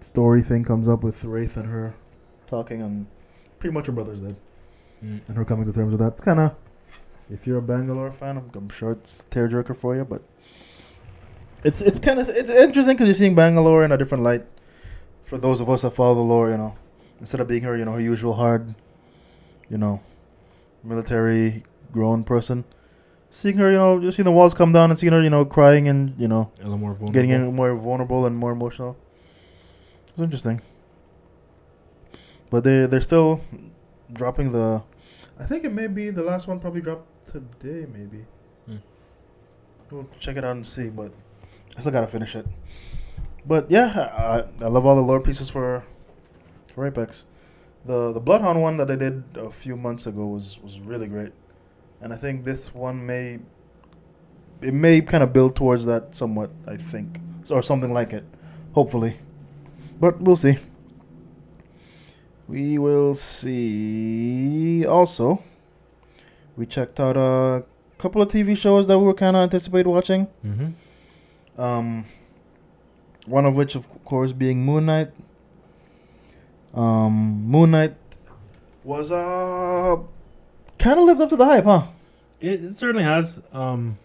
[0.00, 1.94] story thing comes up with Wraith and her
[2.46, 3.06] talking, and
[3.58, 4.36] pretty much her brother's dead,
[5.04, 5.20] Mm.
[5.28, 6.12] and her coming to terms with that.
[6.14, 6.54] It's kind of
[7.30, 10.22] if you're a Bangalore fan, I'm, I'm sure it's a tearjerker for you, but
[11.64, 14.44] it's it's kind of it's interesting because you're seeing Bangalore in a different light.
[15.24, 16.74] For those of us that follow the lore, you know,
[17.20, 18.74] instead of being her, you know, her usual hard,
[19.68, 20.00] you know,
[20.82, 22.64] military grown person,
[23.30, 25.44] seeing her, you know, just seeing the walls come down and seeing her, you know,
[25.44, 27.12] crying and you know, A little more vulnerable.
[27.12, 28.96] getting in more vulnerable and more emotional.
[30.08, 30.60] It's interesting.
[32.50, 33.40] But they they're still
[34.12, 34.82] dropping the.
[35.38, 36.58] I think it may be the last one.
[36.60, 38.24] Probably dropped today, maybe.
[38.66, 38.76] Hmm.
[39.90, 41.12] We'll check it out and see, but
[41.76, 42.46] I still gotta finish it.
[43.46, 45.84] But yeah, I, I love all the lore pieces for
[46.74, 47.26] for Apex.
[47.84, 51.32] The the Bloodhound one that I did a few months ago was was really great,
[52.00, 53.38] and I think this one may
[54.60, 56.50] it may kind of build towards that somewhat.
[56.66, 58.24] I think, So- or something like it,
[58.72, 59.16] hopefully.
[60.00, 60.58] But we'll see.
[62.48, 64.84] We will see.
[64.86, 65.42] Also,
[66.56, 67.64] we checked out a
[67.98, 70.28] couple of TV shows that we were kind of anticipate watching.
[70.44, 71.60] Mm-hmm.
[71.60, 72.06] Um,
[73.26, 75.10] one of which, of course, being Moon Knight.
[76.74, 77.96] Um, Moon Knight
[78.84, 79.96] was uh
[80.78, 81.86] kind of lived up to the hype, huh?
[82.40, 83.40] It, it certainly has.
[83.52, 83.98] Um,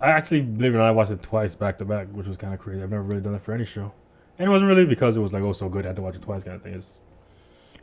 [0.00, 2.36] I actually, believe it or not, I watched it twice back to back, which was
[2.36, 2.82] kind of crazy.
[2.82, 3.92] I've never really done that for any show,
[4.38, 5.84] and it wasn't really because it was like oh so good.
[5.84, 6.74] I had to watch it twice, kind of thing.
[6.74, 7.00] It's,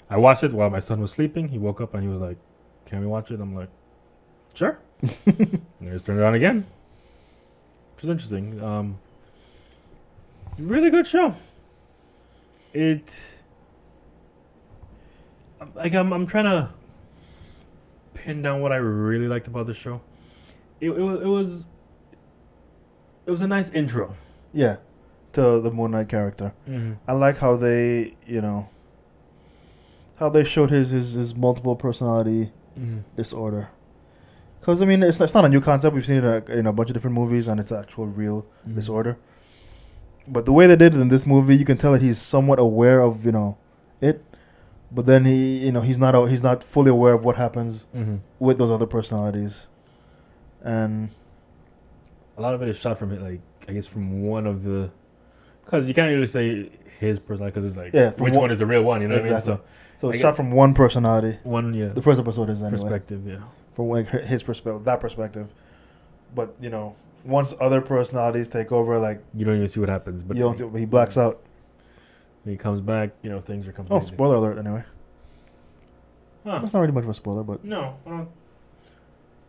[0.09, 1.47] I watched it while my son was sleeping.
[1.47, 2.37] He woke up and he was like,
[2.85, 3.69] "Can we watch it?" I'm like,
[4.53, 6.65] "Sure." and I just turned it on again,
[7.95, 8.61] which was interesting.
[8.61, 8.97] Um,
[10.57, 11.35] really good show.
[12.73, 13.13] It.
[15.75, 16.69] like I'm, I'm trying to
[18.15, 20.01] pin down what I really liked about the show.
[20.81, 21.69] It, it was it was
[23.27, 24.15] it was a nice intro.
[24.53, 24.77] Yeah,
[25.33, 26.53] to the Moon Knight character.
[26.67, 26.93] Mm-hmm.
[27.07, 28.69] I like how they, you know,
[30.17, 32.99] how they showed his his, his multiple personality Mm-hmm.
[33.15, 33.69] disorder.
[34.59, 35.95] Because I mean, it's, it's not a new concept.
[35.95, 38.75] We've seen it uh, in a bunch of different movies, and it's actual real Mm-hmm.
[38.75, 39.17] disorder.
[40.27, 42.59] But the way they did it in this movie, you can tell that he's somewhat
[42.59, 43.57] aware of you know
[44.01, 44.21] it,
[44.95, 48.15] but then he you know he's not he's not fully aware of what happens Mm-hmm.
[48.39, 49.67] with those other personalities,
[50.63, 51.09] and
[52.37, 54.89] A lot of it is shot from it, like I guess from one of the,
[55.63, 56.69] because you can't really say
[56.99, 59.15] his personality because it's like Yeah, which one- one is the real one, you know
[59.15, 59.53] Exactly.
[59.53, 59.65] what
[59.97, 61.27] so I it's get- shot from one personality.
[61.27, 61.39] I mean?
[61.43, 63.39] So one, yeah, The first episode is anyway perspective, yeah.
[63.75, 65.47] from like his perspective, that perspective.
[66.35, 70.23] But you know, once other personalities take over, like You don't even see what happens,
[70.23, 71.41] but you don't, see, he blacks out.
[72.45, 73.91] When he comes back, you know things are coming.
[73.91, 74.57] Oh, spoiler alert!
[74.59, 74.83] Anyway,
[76.45, 76.59] Huh.
[76.59, 78.29] that's not really much of a spoiler, but No, don't.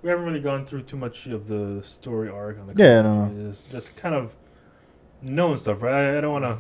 [0.03, 2.73] We haven't really gone through too much of the story arc on the.
[2.77, 3.37] Yeah, concept.
[3.37, 4.35] no, It's just kind of
[5.23, 6.15] known stuff, right?
[6.15, 6.59] I, I don't want to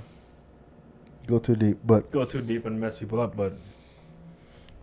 [1.26, 1.78] go too deep.
[1.84, 3.54] But go too deep and mess people up, but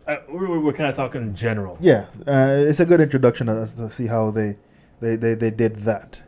[0.08, 1.78] I, we're, we're kind of talking general.
[1.80, 4.58] yeah, uh, it's a good introduction to, to see how they,
[5.02, 6.20] they, they, they did that,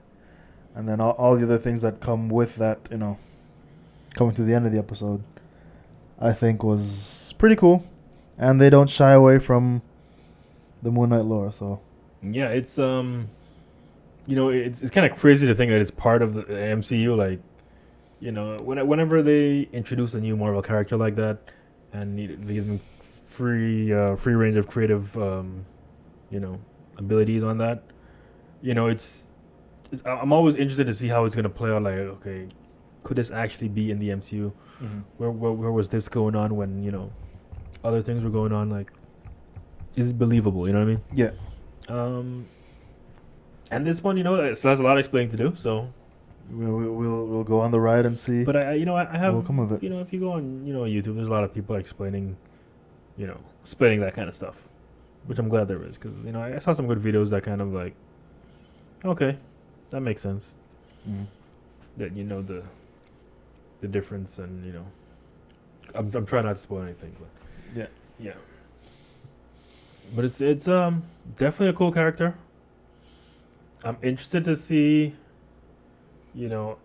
[0.75, 3.17] and then all, all the other things that come with that, you know,
[4.15, 5.23] coming to the end of the episode,
[6.19, 7.85] I think was pretty cool,
[8.37, 9.81] and they don't shy away from
[10.81, 11.51] the Moon Knight lore.
[11.51, 11.79] So
[12.23, 13.29] Yeah, it's um,
[14.25, 17.15] you know, it's it's kind of crazy to think that it's part of the MCU.
[17.15, 17.39] Like,
[18.19, 21.39] you know, when, whenever they introduce a new Marvel character like that,
[21.93, 25.65] and they give them free uh, free range of creative, um,
[26.29, 26.59] you know,
[26.97, 27.83] abilities on that,
[28.61, 29.27] you know, it's,
[29.91, 31.83] it's I'm always interested to see how it's gonna play out.
[31.83, 32.47] Like, okay,
[33.05, 34.51] could this actually be in the MCU?
[35.17, 37.09] Where where, where was this going on when you know,
[37.85, 38.69] other things were going on?
[38.69, 38.91] Like,
[39.95, 40.67] is it believable?
[40.67, 41.01] You know what I mean?
[41.13, 41.31] yeah,
[41.87, 42.47] Um,
[43.71, 45.53] and this one, you know, it has a lot of explaining to do.
[45.55, 45.93] So,
[46.49, 49.17] we'll we'll, we'll, we'll go on the ride and see but I, you know, I,
[49.17, 49.81] have, will come of it.
[49.81, 52.35] you know, if you go on, you know, YouTube, there's a lot of people explaining,
[53.17, 54.67] you know, explaining that kind of stuff,
[55.27, 57.43] which I'm glad there is because you know I, I saw some good videos that
[57.43, 57.95] kind of like,
[59.05, 59.37] okay,
[59.91, 60.55] that makes sense.
[61.07, 61.27] Mm.
[61.97, 62.63] That you know the,
[63.85, 64.85] the difference and you know,
[65.93, 67.29] I'm I'm trying not to spoil anything, but
[67.79, 67.87] Yeah.
[68.19, 68.33] yeah.
[70.15, 71.03] But it's it's um
[71.37, 72.35] definitely a cool character.
[73.83, 75.13] I'm interested to see,
[76.33, 76.77] you know,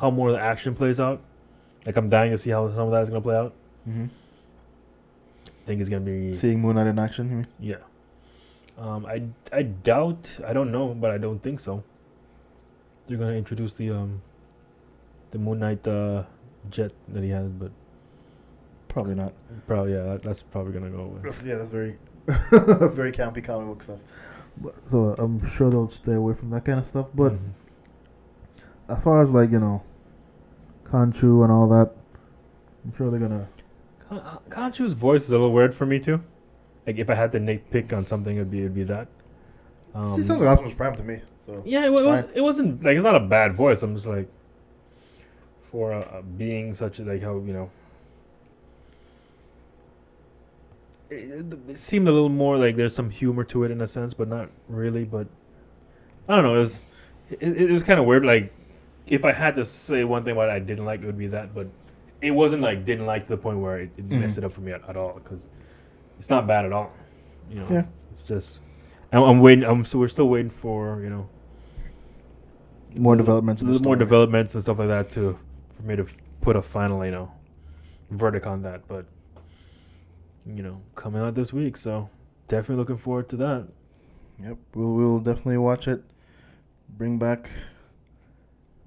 [0.00, 1.20] how more of the action plays out.
[1.86, 3.52] Like I'm dying to see how some of that is gonna play out.
[3.88, 4.06] mm-hmm.
[5.46, 7.28] I think it's gonna be Seeing Moon Knight in action.
[7.30, 7.46] you mean?
[7.60, 7.82] yeah.
[8.78, 11.84] Um, I I doubt I don't know, but I don't think so.
[13.06, 14.22] They're gonna introduce the um,
[15.30, 16.24] the Moon Knight uh
[16.70, 17.70] jet that he has, but
[18.88, 19.32] Probably not.
[19.68, 21.20] probably yeah, that, that's probably gonna go away.
[21.46, 24.00] Yeah, that's very that's very campy comic book stuff.
[24.60, 27.08] But, so I'm sure they'll stay away from that kind of stuff.
[27.14, 27.38] But Mhm.
[28.88, 29.82] as far as like you know,
[30.84, 31.92] Khonshu and all that,
[32.84, 33.46] I'm sure they're gonna.
[34.08, 36.20] Con- Khonshu's voice is a little weird for me too.
[36.86, 39.06] Like if I had to nit pick on something, it'd be it'd be that.
[39.94, 41.20] Um, he sounds like Optimus Prime to me.
[41.46, 43.82] So Yeah, it, was, it wasn't like it's not a bad voice.
[43.82, 44.28] I'm just like
[45.70, 47.70] for a, a being such a, like how you know.
[51.10, 54.14] It, it seemed a little more like there's some humor to it in a sense,
[54.14, 55.04] but not really.
[55.04, 55.26] But
[56.28, 56.54] I don't know.
[56.56, 56.84] It was
[57.30, 58.24] it, it was kind of weird.
[58.24, 58.52] Like
[59.06, 61.26] if I had to say one thing about it I didn't like, it would be
[61.28, 61.54] that.
[61.54, 61.66] But
[62.22, 64.38] it wasn't like didn't like to the point where it, it messed Mhm.
[64.38, 65.14] it up for me at, at all.
[65.14, 65.50] Because
[66.18, 66.92] it's not bad at all.
[67.50, 67.66] You know.
[67.70, 67.78] Yeah.
[67.80, 68.60] It's, it's just.
[69.12, 69.64] I'm, I'm waiting.
[69.64, 71.28] I'm so we're still waiting for you know
[72.96, 73.62] more developments.
[73.62, 75.36] in the little more developments and stuff like that to
[75.80, 76.06] for me to
[76.40, 77.32] put a final, you know,
[78.10, 78.86] verdict on that.
[78.86, 79.06] But
[80.46, 82.08] you know, coming out this week, so
[82.48, 83.68] definitely looking forward to that.
[84.42, 86.02] Yep, we'll we'll definitely watch it.
[86.88, 87.50] Bring back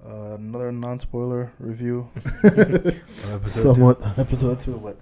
[0.04, 2.08] uh, another non-spoiler review.
[2.44, 4.98] Episode Somewhat episode two, but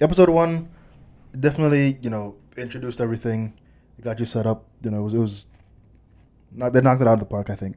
[0.00, 0.68] episode one
[1.38, 3.52] definitely you know introduced everything,
[3.98, 4.66] it got you set up.
[4.82, 5.44] You know, it was it was
[6.50, 7.50] not they knocked it out of the park.
[7.50, 7.76] I think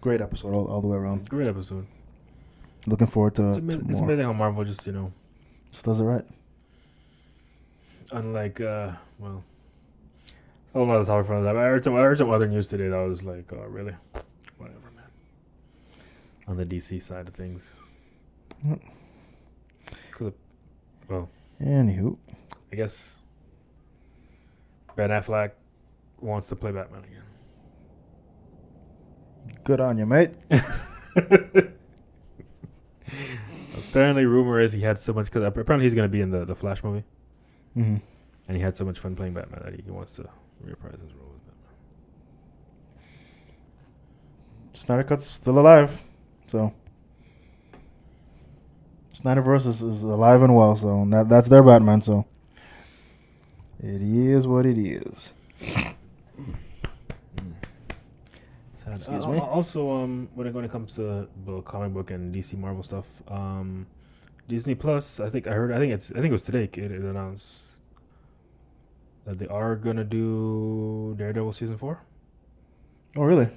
[0.00, 1.28] great episode all, all the way around.
[1.28, 1.86] Great episode.
[2.86, 4.08] Looking forward to, It's, to amazing, it's more.
[4.10, 5.12] amazing how Marvel just you know,
[5.70, 6.24] Just does it right.
[8.12, 9.42] unlike uh, well,
[10.74, 11.56] don't know the topic for that.
[11.56, 13.94] I heard some I heard some other news today that was like, oh really,
[14.58, 15.04] whatever, man.
[16.48, 17.74] On the DC side of things,
[18.66, 18.80] Mm.
[21.08, 21.28] Well,
[21.60, 22.16] Anywho,
[22.72, 23.16] I guess
[24.96, 25.50] Ben Affleck
[26.20, 27.22] wants to play Batman again.
[29.64, 30.30] good on you, mate.
[33.76, 36.54] apparently, rumor is he had so much because apparently he's gonna be in the the
[36.54, 37.04] Flash movie,
[37.74, 37.96] hmm
[38.48, 40.28] and he had so much fun playing Batman that he wants to
[40.62, 41.32] reprise his role.
[41.36, 41.74] as Batman.
[44.72, 46.00] Snyder Cut's still alive,
[46.48, 46.72] so
[49.22, 50.76] Snyderverse is, is alive and well.
[50.76, 52.02] So that that's their Batman.
[52.02, 52.26] So
[53.82, 55.30] it is what it is.
[59.00, 59.00] Sad.
[59.00, 59.38] Excuse Uh, me?
[59.38, 63.06] Also, um, when it when it comes to the comic book and DC Marvel stuff,
[63.28, 63.86] um,
[64.48, 66.64] Disney Plus, I think I heard, I think it's, I think it was today.
[66.64, 67.62] It, it announced
[69.24, 72.00] that they are gonna do Daredevil season four.
[73.16, 73.48] Oh really?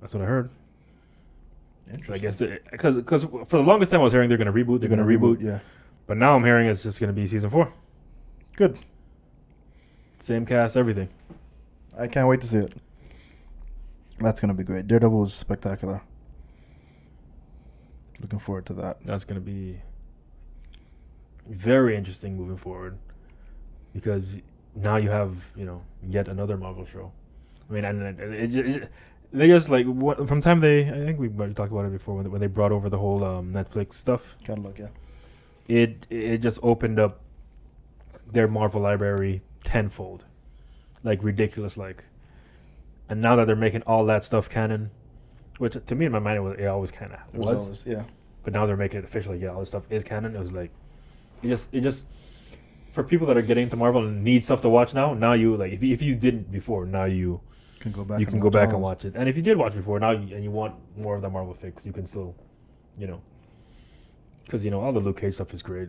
[0.00, 0.50] That's what I heard.
[2.04, 4.80] So I guess because because for the longest time I was hearing they're gonna reboot,
[4.80, 5.60] they're, gonna, reboot, Yeah.
[6.06, 7.72] but now I'm hearing it's just gonna be season four.
[8.56, 8.78] Good.
[10.18, 11.08] Same cast, everything.
[11.98, 12.74] I can't wait to see it.
[14.20, 14.86] That's gonna be great.
[14.86, 16.02] Daredevil was spectacular.
[18.20, 18.98] Looking forward to that.
[19.04, 19.80] That's gonna be
[21.48, 22.98] very interesting moving forward
[23.94, 24.38] because
[24.74, 27.12] now you have you know yet another Marvel show.
[27.68, 28.90] I mean, and it, it, it,
[29.32, 32.24] they just like what, from time they I think we've talked about it before when
[32.24, 34.36] they, when they brought over the whole um, Netflix stuff.
[34.44, 34.88] Catalog, yeah.
[35.68, 37.20] It it just opened up
[38.32, 40.24] their Marvel library tenfold,
[41.04, 42.04] like ridiculous like.
[43.08, 44.90] And now that they're making all that stuff canon,
[45.58, 47.86] which to me in my mind it, was, it always kind of was, was always,
[47.86, 48.02] yeah.
[48.44, 49.32] but now they're making it official.
[49.32, 50.36] Like, yeah, all this stuff is canon.
[50.36, 50.70] It was like,
[51.42, 52.06] it just, it just,
[52.92, 55.14] for people that are getting into Marvel and need stuff to watch now.
[55.14, 57.40] Now you like, if you, if you didn't before, now you
[57.80, 58.20] Can go back.
[58.20, 59.14] you can go back and watch it.
[59.16, 61.54] And if you did watch before, now you, and you want more of the Marvel
[61.54, 62.34] fix, you can still,
[62.96, 63.20] you know,
[64.44, 65.88] because you know all the Luke Cage stuff is great,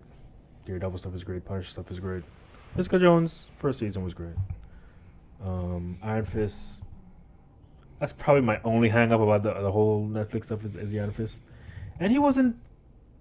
[0.65, 2.23] Daredevil stuff is great, Punisher stuff is great.
[2.75, 4.35] Jessica Jones first season was great.
[5.43, 6.81] Um, Iron Fist.
[7.99, 11.11] That's probably my only hang up about the the whole Netflix stuff is, is the
[11.11, 11.41] Fist,
[11.99, 12.55] and he wasn't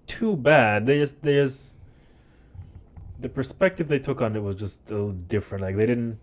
[0.06, 0.86] too bad.
[0.86, 1.78] They just they just
[3.20, 5.62] the perspective they took on it was just a little different.
[5.62, 6.18] Like they didn't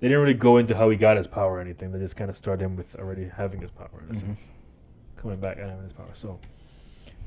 [0.00, 1.92] they didn't really go into how he got his power or anything.
[1.92, 4.20] They just kind of started him with already having his power in a Mhm.
[4.20, 4.40] sense,
[5.16, 6.08] coming back and having his power.
[6.14, 6.38] So,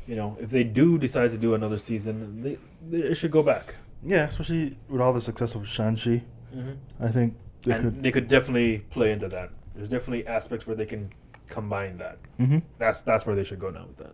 [0.07, 2.57] you know, if they do decide to do another season, they
[2.89, 3.75] they should go back.
[4.03, 6.23] Yeah, especially with all the success of Shang-Chi.
[6.99, 8.03] I think they and could.
[8.03, 9.51] they could definitely play into that.
[9.75, 11.11] There's definitely aspects where they can
[11.47, 12.17] combine that.
[12.37, 14.13] hmm That's that's where they should go now with that.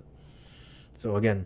[0.96, 1.46] So again,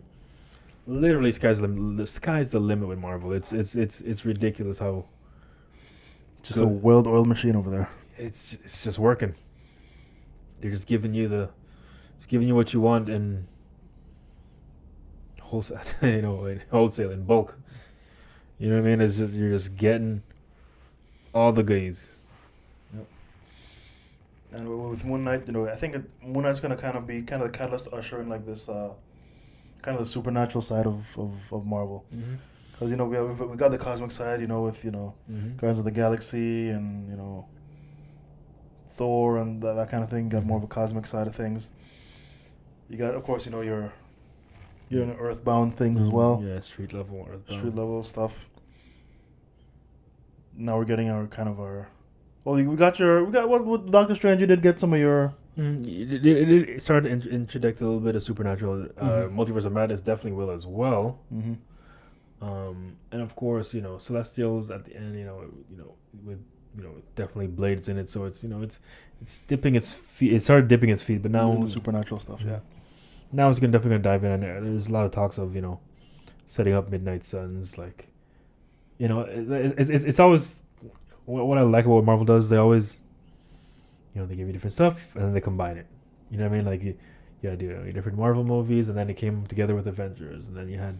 [0.86, 3.32] literally sky's the the sky's the limit with Marvel.
[3.32, 5.04] It's it's it's it's ridiculous how
[6.42, 6.82] Just a Good.
[6.82, 7.88] well-oiled machine over there.
[8.18, 9.34] it's it's just working.
[10.60, 11.50] They're just giving you the,
[12.16, 13.46] it's giving you what you want in
[15.40, 17.56] wholesale, you know, in wholesale in bulk.
[18.58, 19.00] You know what I mean?
[19.00, 20.22] It's just you're just getting
[21.34, 22.21] all the goodies.
[24.52, 27.22] And with Moon Knight, you know, I think it, Moon Knight's gonna kind of be
[27.22, 28.90] kind of the catalyst to usher in like this, uh,
[29.80, 32.04] kind of the supernatural side of, of, of Marvel.
[32.14, 32.34] Mm-hmm.
[32.72, 35.14] Because you know we have, we got the cosmic side, you know, with you know
[35.30, 35.56] Mm-hmm.
[35.56, 37.46] Guardians of the Galaxy and you know
[38.92, 40.28] Thor and that, that kind of thing.
[40.28, 41.70] Got more of a cosmic side of things.
[42.90, 43.92] You got, of course, you know your
[44.90, 47.26] your Earthbound things as well, Yeah, street level.
[47.30, 47.58] Earthbound.
[47.58, 48.46] street level stuff.
[50.54, 51.88] Now we're getting our kind of our.
[52.44, 54.40] Well, we got your we got what, what Doctor Strange.
[54.40, 57.84] You did get some of your Mm, it, it, it- started to in- interject a
[57.84, 58.86] little bit of supernatural.
[58.96, 59.34] Uh, Mhm.
[59.34, 61.18] Multiverse of Madness definitely will as well.
[61.30, 61.54] hmm
[62.40, 66.40] Um, and of course, you know, Celestials at the end, you know, you know, with
[66.76, 68.80] you know, definitely Blade's in it, so it's you know, it's
[69.20, 70.32] it's dipping its feet.
[70.32, 72.42] It started dipping its feet, but now the supernatural stuff.
[72.44, 72.60] Yeah.
[73.30, 74.42] now it's gonna definitely gonna dive in.
[74.42, 75.80] And there's a lot of talks of you know,
[76.46, 78.08] setting up Midnight Suns, like,
[78.98, 80.62] you know, it, it's it's, it's always
[81.32, 82.48] what, what I like about what Marvel does.
[82.48, 83.00] They always,
[84.14, 85.86] you know, they give you different stuff and then they combine it.
[86.30, 86.66] You know what I mean?
[86.66, 86.94] Like, you,
[87.42, 90.56] you had your, your different Marvel movies, and then it came together with Avengers, and
[90.56, 90.98] then you had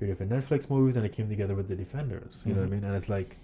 [0.00, 2.42] your different Netflix movies, and it came together with the Defenders.
[2.44, 2.72] You know what I Mhm.
[2.72, 2.84] mean?
[2.84, 3.36] And it's like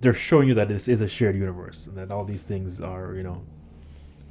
[0.00, 3.14] they're showing you that this is a shared universe, and that all these things are,
[3.14, 3.42] you know,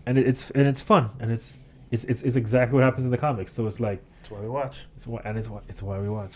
[0.06, 1.60] and it, it's and it's fun, and it's
[1.92, 3.52] it's it's, it's exactly what happens in the comics.
[3.54, 4.78] So it's like That's why we watch.
[4.96, 6.34] it's why and it's why it's why we watch.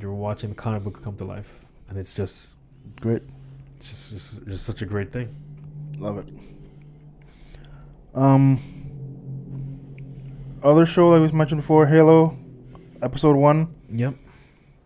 [0.00, 1.52] You're watching the comic book come to life,
[1.88, 2.54] and it's just
[3.00, 3.22] Great.
[3.76, 5.34] it's just just, just such a great thing.
[5.98, 6.28] Love it.
[8.14, 8.60] Um,
[10.62, 12.36] other show like we mentioned before, Halo,
[13.02, 13.74] episode one.
[13.90, 14.14] Yep.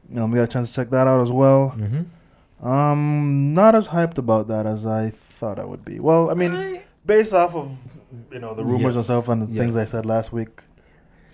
[0.09, 1.74] You know, we got a chance to check that out as well.
[1.76, 2.66] Mm-hmm.
[2.66, 5.98] Um, not as hyped about that as I thought I would be.
[5.98, 7.78] Well, I mean, based off of
[8.30, 10.62] you know the rumors and stuff and the things I said last week,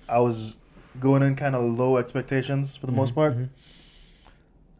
[0.08, 0.56] I was
[1.00, 3.36] going in kind of low expectations for the most part,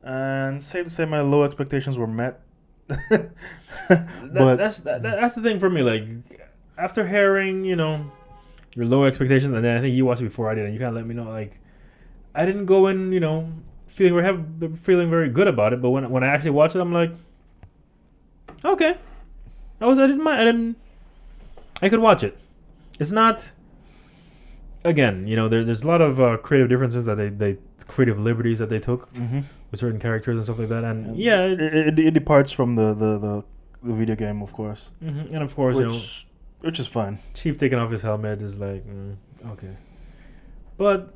[0.02, 2.40] and safe to say my low expectations were met.
[2.88, 3.30] That,
[4.32, 5.82] but that's that, that- that's the thing for me.
[5.82, 6.04] Like
[6.76, 8.10] after hearing, you know,
[8.74, 10.78] your low expectations, and then I think you watched it before I did, and you
[10.80, 11.58] kind of let me know like
[12.34, 13.52] I didn't go in, you know,
[13.86, 14.44] feeling or have
[14.80, 17.10] feeling very good about it, but when when I actually watched it, I'm like,
[18.64, 18.96] okay,
[19.80, 20.76] I was I didn't mind, I didn't,
[21.82, 22.36] I could watch it.
[22.98, 23.50] It's not.
[24.84, 28.18] Again, you know, there, there's a lot of uh, creative differences that they, they creative
[28.18, 29.40] liberties that they took Mm-hmm.
[29.70, 32.74] With certain characters and stuff like that, and yeah, it, it's, it, it departs from
[32.74, 33.44] the, the, the,
[33.82, 36.00] the video game, of course, mhm, and of course, which, you know,
[36.60, 37.18] which is fine.
[37.34, 39.16] Chief taking off his helmet is like, mm,
[39.50, 39.76] okay,
[40.76, 41.14] but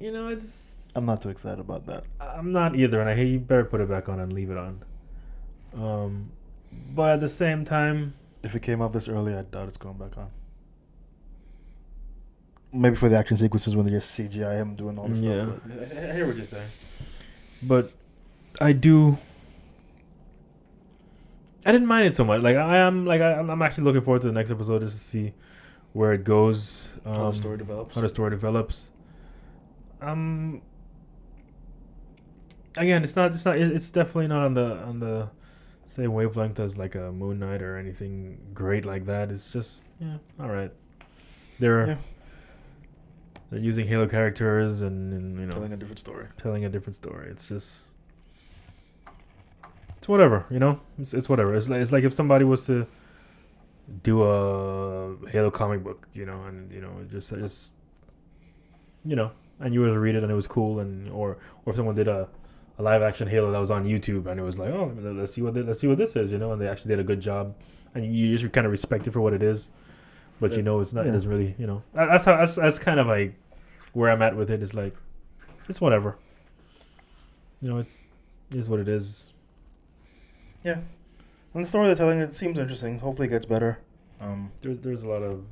[0.00, 2.04] you know, it's I'm not too excited about that.
[2.20, 4.58] I'm not either, and I hate you better put it back on and leave it
[4.58, 4.82] on.
[5.76, 6.30] Um,
[6.94, 9.96] but at the same time, If it came out this early, I doubt it's going
[9.98, 10.30] back on.
[12.72, 15.58] Maybe for the action sequences when they just CGI him doing all this yeah, stuff.
[15.64, 16.68] but- I I hear what you're saying,
[17.62, 17.92] but
[18.60, 19.16] I do.
[21.66, 22.42] I didn't mind it so much.
[22.42, 24.96] Like I am, like I, I'm I'm actually looking forward to the next episode just
[24.96, 25.32] to see
[25.92, 26.98] where it goes.
[27.06, 27.94] Um, how the story develops.
[27.94, 28.90] how the story develops.
[30.00, 30.62] Um.
[32.76, 33.32] Again, it's not.
[33.32, 33.56] It's not.
[33.56, 35.28] It's definitely not on the on the
[35.84, 39.30] same wavelength as like a Moon Knight or anything great like that.
[39.30, 40.72] It's just yeah, all right.
[41.58, 41.80] There.
[41.80, 41.96] Are, Yeah.
[43.54, 46.26] They're using Halo characters and, and you know telling a different story.
[46.36, 47.30] telling a different story.
[47.30, 47.86] It's just
[49.96, 50.80] it's whatever, you know.
[50.98, 51.54] It's it's whatever.
[51.54, 52.84] It's like it's like if somebody was to
[54.02, 57.70] do a Halo comic book, you know, and you know, just just
[59.04, 59.30] you know,
[59.60, 61.94] and you were to read it and it was cool, and or or if someone
[61.94, 62.28] did a,
[62.80, 65.42] a live action Halo that was on YouTube and it was like, oh, let's see
[65.42, 67.20] what thi- let's see what this is, you know, and they actually did a good
[67.20, 67.54] job,
[67.94, 69.70] and you just kind of respect it for what it is,
[70.40, 71.06] but you know, it's not.
[71.06, 73.36] It doesn't really, you know, that's how that's that's kind of like
[73.94, 74.62] where I'm at with it.
[74.62, 74.94] Is like
[75.68, 76.16] it's whatever.
[77.62, 78.04] You know, it's
[78.50, 79.32] it is what it is.
[80.62, 80.78] Yeah,
[81.54, 82.98] and the story they're telling, it seems interesting.
[82.98, 83.78] Hopefully, it gets better.
[84.20, 85.46] Um, There's there's a lot of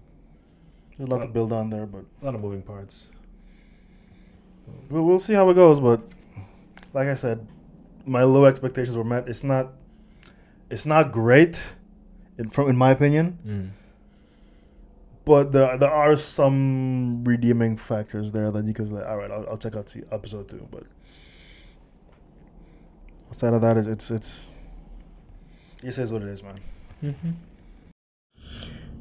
[0.97, 3.09] there's a lot to Uh, build on there, but a lot of moving parts.
[4.91, 5.81] we'll, we'll see how it goes.
[5.81, 6.01] But
[6.95, 7.47] like I said,
[8.07, 9.29] my low expectations were met.
[9.29, 9.73] It's not,
[10.71, 11.59] it's not great,
[12.39, 13.39] in from in my opinion.
[13.47, 13.82] Mm.
[15.25, 19.47] But there there are some redeeming factors there that you could like, all right, I'll,
[19.51, 20.67] I'll check out see episode two.
[20.71, 20.85] But
[23.31, 24.53] outside of that, it's it's
[25.83, 26.61] it's it is what it is, man.
[27.03, 27.31] Mm-hmm.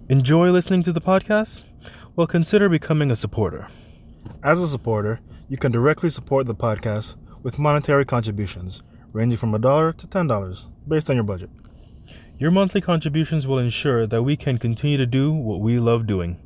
[0.10, 1.64] Enjoy listening to the podcast?
[2.16, 3.70] Well, consider becoming a supporter.
[4.44, 8.82] As a supporter, you can directly support the podcast with monetary contributions
[9.14, 11.50] ranging from a dollar to $10 based on your budget.
[12.42, 16.40] Your monthly contributions will ensure that we can continue to do what we love doing,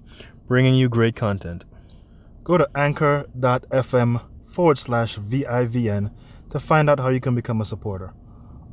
[0.45, 1.63] bringing you great content.
[2.43, 6.11] Go to anchor.fm forward slash VIVN
[6.49, 8.13] to find out how you can become a supporter.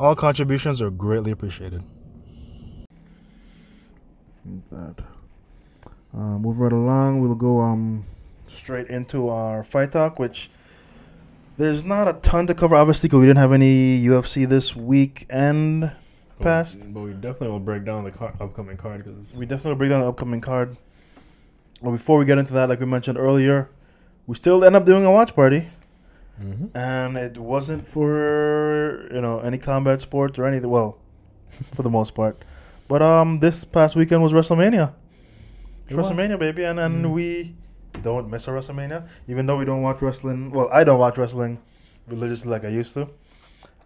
[0.00, 1.84] All contributions are greatly appreciated.
[4.72, 4.96] that.
[6.12, 7.20] Uh, move right along.
[7.20, 8.04] We'll go um
[8.48, 10.50] straight into our fight talk, which
[11.56, 15.92] there's not a ton to cover, obviously, because we didn't have any UFC this weekend.
[16.42, 16.92] Passed.
[16.92, 20.00] But, we definitely will break down the car- upcoming card because We definitely break down
[20.00, 20.76] the upcoming card.
[21.82, 23.68] But before we get into that, like we mentioned earlier,
[24.26, 25.68] we still end up doing a watch party,
[26.40, 26.76] mm-hmm.
[26.76, 30.70] and it wasn't for you know any combat sport or anything.
[30.70, 30.98] Well,
[31.74, 32.44] for the most part,
[32.86, 34.92] but um, this past weekend was WrestleMania.
[35.88, 36.08] It was.
[36.10, 37.12] WrestleMania, baby, and and Mm.
[37.12, 37.56] we
[38.00, 40.50] don't miss a WrestleMania, even though we don't watch wrestling.
[40.52, 41.58] Well, I don't watch wrestling
[42.06, 43.08] religiously like I used to.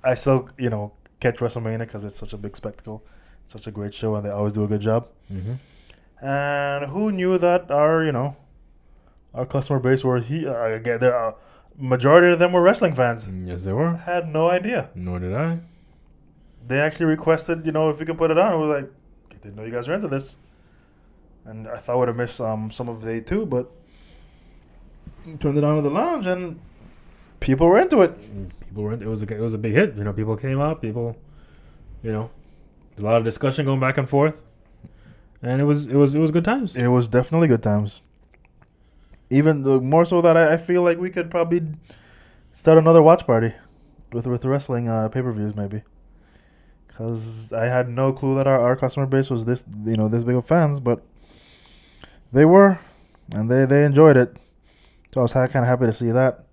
[0.04, 3.04] I still, you know, catch WrestleMania because it's such a big spectacle,
[3.48, 5.08] such a great show, and they always do a good job.
[5.32, 5.54] Mm-hmm.
[6.24, 8.36] And who knew that our, you know,
[9.34, 11.34] our customer base were he uh, again, there are
[11.78, 13.28] majority of them were wrestling fans.
[13.44, 13.96] Yes, they were.
[13.96, 14.90] Had no idea.
[14.94, 15.60] Nor did I.
[16.66, 18.60] They actually requested, you know, if we could put it on.
[18.60, 18.90] We were like,
[19.30, 20.36] I didn't know you guys were into this.
[21.44, 23.70] And I thought we'd have missed um, some of day two, but
[25.38, 26.58] turned it on in the lounge and
[27.46, 28.12] people were into it.
[28.66, 28.92] People were.
[28.92, 29.34] It was a.
[29.34, 29.96] It was a big hit.
[29.96, 30.82] You know, people came up.
[30.82, 31.16] People,
[32.02, 32.30] you know,
[32.98, 34.44] a lot of discussion going back and forth,
[35.40, 35.86] and it was.
[35.86, 36.14] It was.
[36.14, 36.76] It was good times.
[36.76, 38.02] It was definitely good times.
[39.30, 41.62] Even more so that I, I feel like we could probably
[42.54, 43.54] start another watch party
[44.12, 45.82] with with wrestling uh, pay per views maybe.
[46.96, 50.24] Cause I had no clue that our, our customer base was this you know this
[50.24, 51.02] big of fans, but
[52.32, 52.78] they were,
[53.32, 54.36] and they they enjoyed it.
[55.12, 56.45] So I was kind of happy to see that.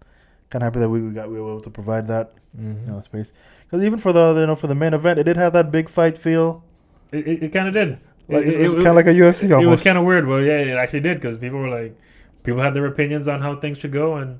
[0.54, 2.86] Kind of happy that we, we got we were able to provide that Mm-hmm.
[2.86, 3.34] you know space.
[3.66, 5.89] Because even for the you know for the main event, it did have that big
[5.89, 6.64] fight feel.
[7.12, 7.97] It, it, it kind of did.
[8.30, 9.70] Like it, it, was kind of like a UFC It almost.
[9.72, 11.97] was kind of weird, but yeah, it actually did because people were like,
[12.43, 14.39] people had their opinions on how things should go, and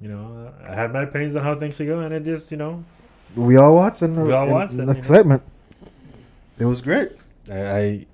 [0.00, 2.56] you know, I had my opinions on how things should go, and it just, you
[2.56, 2.84] know,
[3.34, 4.98] We all watched and We all watched it, and you know.
[4.98, 5.42] excitement.
[6.58, 7.10] It was great.
[7.50, 8.06] I, I,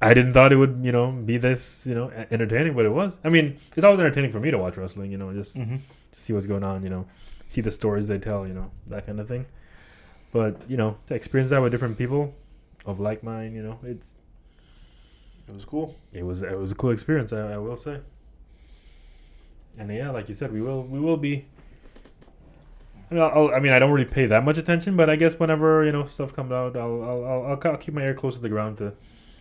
[0.00, 3.16] I didn't thought it would, you know, be this, you know, entertaining, but it was.
[3.24, 5.76] I mean, it's always entertaining for me to watch wrestling, you know, just Mm-hmm.
[6.14, 7.06] See what's going on, you know,
[7.46, 9.46] see the stories they tell, you know, that kind of thing.
[10.32, 12.34] But you know, to experience that with different people
[12.86, 14.14] of like mind, you know, it's
[15.48, 15.96] It was cool.
[16.12, 18.00] it was it was a cool experience, I, I will say.
[19.78, 21.46] And yeah, like you said, we will we will be.
[23.10, 25.38] I mean, I'll, I mean, I don't really pay that much attention, but I guess
[25.38, 28.40] whenever you know stuff comes out, I'll I'll I'll, I'll, keep my ear close to
[28.40, 28.94] the ground to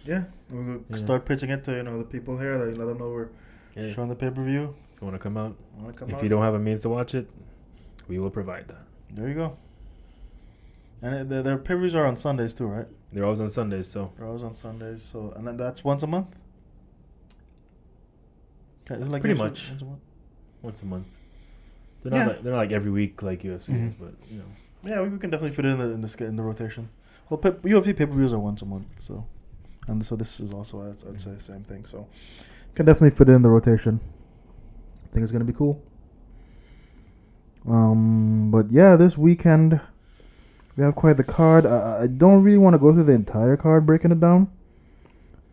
[0.05, 0.97] Yeah, we'll Yeah.
[0.97, 2.57] start pitching it to you know the people here.
[2.76, 3.30] Let them know we're
[3.76, 4.76] yeah, showing the pay per view.
[5.04, 5.56] You want to come out.
[5.80, 6.24] Want to come if out?
[6.24, 7.30] you don't have a means to watch it,
[8.08, 8.86] we will provide that.
[9.12, 9.58] there you go.
[11.01, 12.88] And it, their, their pay per views are on Sundays too, right?
[13.12, 15.04] They're always on Sundays, so They're always on Sundays.
[15.04, 16.28] So and then that's once a month.
[18.86, 19.70] Okay, is it like Pretty much.
[19.70, 19.99] once a month?
[20.62, 21.08] once a month.
[22.01, 22.28] They're not Yeah.
[22.28, 23.93] like, they're not like every week like UFC, is, Mhm.
[23.99, 24.45] but you know.
[24.86, 26.89] Yeah, we, we can definitely fit it in the in the, in the rotation.
[27.30, 29.26] Well, pay, UFC pay per views are once a month, so
[29.88, 31.86] and so this is also I'd, I'd say the same thing.
[31.86, 32.08] So
[32.76, 33.99] can definitely fit it in the rotation.
[35.14, 35.80] I think it's gonna be cool.
[37.68, 39.80] Um, but yeah, this weekend
[40.76, 41.68] we have quite the card.
[41.68, 44.49] I, I don't really want to go through the entire card, breaking it down,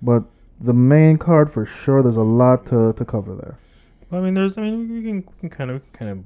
[0.00, 0.24] but
[0.62, 2.02] the main card for sure.
[2.02, 3.58] There's a lot to, to cover there.
[4.10, 4.56] Well, I mean, there's.
[4.56, 6.24] I mean, we can, we can kind of kind of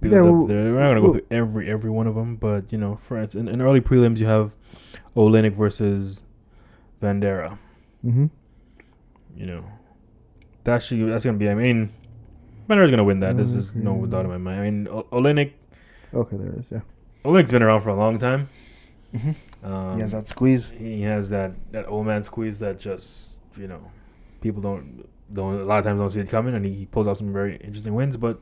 [0.00, 0.72] build Yeah, up well- there.
[0.72, 3.48] We're not gonna go through every every one of them, but you know, for instance,
[3.48, 4.52] in, in early prelims, you have
[5.14, 6.22] Oleinik versus
[7.02, 7.58] Vanderaa.
[8.02, 8.26] Mm-hmm.
[9.36, 9.64] You know,
[10.64, 11.50] that's that's gonna be.
[11.50, 11.92] I mean,
[12.66, 13.36] Vanderaa's gonna win that.
[13.36, 14.60] This is no doubt in my mind.
[14.60, 15.52] I mean, o- Oleinik
[16.14, 16.66] Okay, there is.
[16.70, 16.80] Yeah.
[17.24, 18.48] Oleinik's been around for a long time.
[19.14, 19.66] Mm-hmm.
[19.66, 20.70] Um, he has that squeeze.
[20.70, 23.80] he has that that old man squeeze that just you know
[24.40, 27.16] people don't don't a lot of times don't see it coming and he pulls out
[27.18, 28.38] some very interesting wins but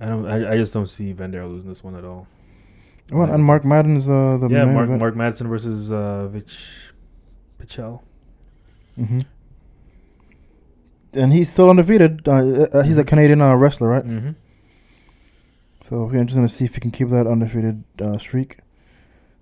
[0.00, 2.26] I don't I, I just don't see Vanderaa losing this one at all.
[3.12, 5.00] Oh, and Mark Madden is the the yeah, Mark event.
[5.00, 6.48] Mark Madsen versus uh Vinc
[7.60, 8.00] Pichel.
[8.96, 9.20] hmm
[11.12, 12.26] And he's still undefeated.
[12.26, 14.04] Uh, uh, he's a Canadian uh, wrestler, right?
[14.04, 14.30] Mm-hmm.
[15.88, 18.58] So we're interested to see if he can keep that undefeated uh, streak.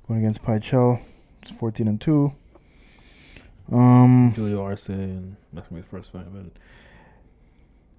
[0.07, 1.03] Going against Pichel,
[1.43, 2.33] it's fourteen and two.
[3.71, 6.25] Um, Julio Arce and that's gonna be the first fight.
[6.33, 6.47] But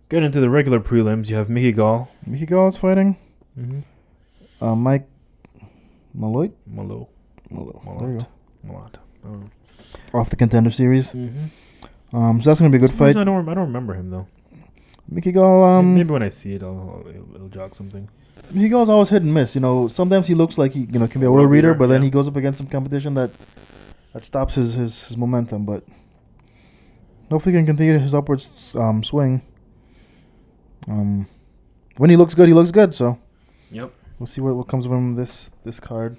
[0.09, 3.17] getting into the regular prelims, you have Mickey Gall, Mickey Gall's fighting.
[3.57, 3.81] mm-hmm.
[4.59, 5.07] Uh, Mike
[6.13, 6.51] Malloy.
[6.65, 7.07] Malo,
[7.51, 7.99] Malloy.
[7.99, 8.19] There you
[8.65, 8.95] Malott, Malott.
[9.23, 9.49] Oh.
[10.11, 10.19] go.
[10.19, 11.09] Off the contender series.
[11.11, 11.45] Mm-hmm.
[12.11, 13.15] Um, so that's gonna be a good fight.
[13.15, 14.27] I don't I don't remember him though.
[15.07, 15.63] Mickey Gall.
[15.63, 18.09] Um, Maybe when I see it, I'll, I'll it'll, it'll jog something.
[18.51, 19.55] Mickey Gall's always hit and miss.
[19.55, 21.79] You know, sometimes he looks like he you know can be a World reader, beater,
[21.79, 23.31] but then he goes up against some competition that
[24.13, 25.65] that stops his his, his momentum.
[25.65, 25.83] But
[27.29, 29.41] hopefully, he can continue his upwards um, swing.
[30.87, 31.27] Um,
[31.97, 32.93] when he looks good, he looks good.
[32.95, 33.19] So
[33.71, 33.91] Yep.
[34.17, 36.17] we'll see what what comes from this this card.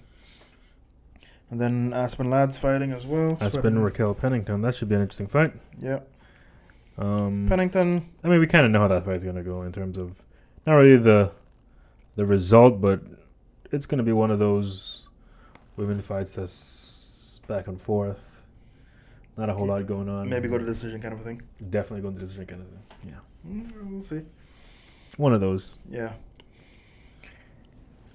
[1.50, 3.36] And then Aspen Ladd's fighting as well.
[3.40, 4.60] Aspen Raquel Pennington.
[4.62, 5.52] That should be an interesting fight.
[5.80, 6.00] Yeah,
[6.98, 8.08] Um, Pennington.
[8.22, 10.12] I mean, we kind of know how that fight's gonna go in terms of
[10.66, 11.32] not really the
[12.16, 13.00] the result, but
[13.72, 15.08] it's gonna be one of those
[15.76, 18.42] women fights that's back and forth.
[19.36, 20.28] Not a whole lot going on.
[20.28, 21.40] Maybe go to decision kind of a thing.
[21.70, 22.82] Definitely going to decision kind of thing.
[23.08, 24.20] Yeah, Mm, we'll see.
[25.16, 25.78] one of those.
[25.88, 26.12] Yeah.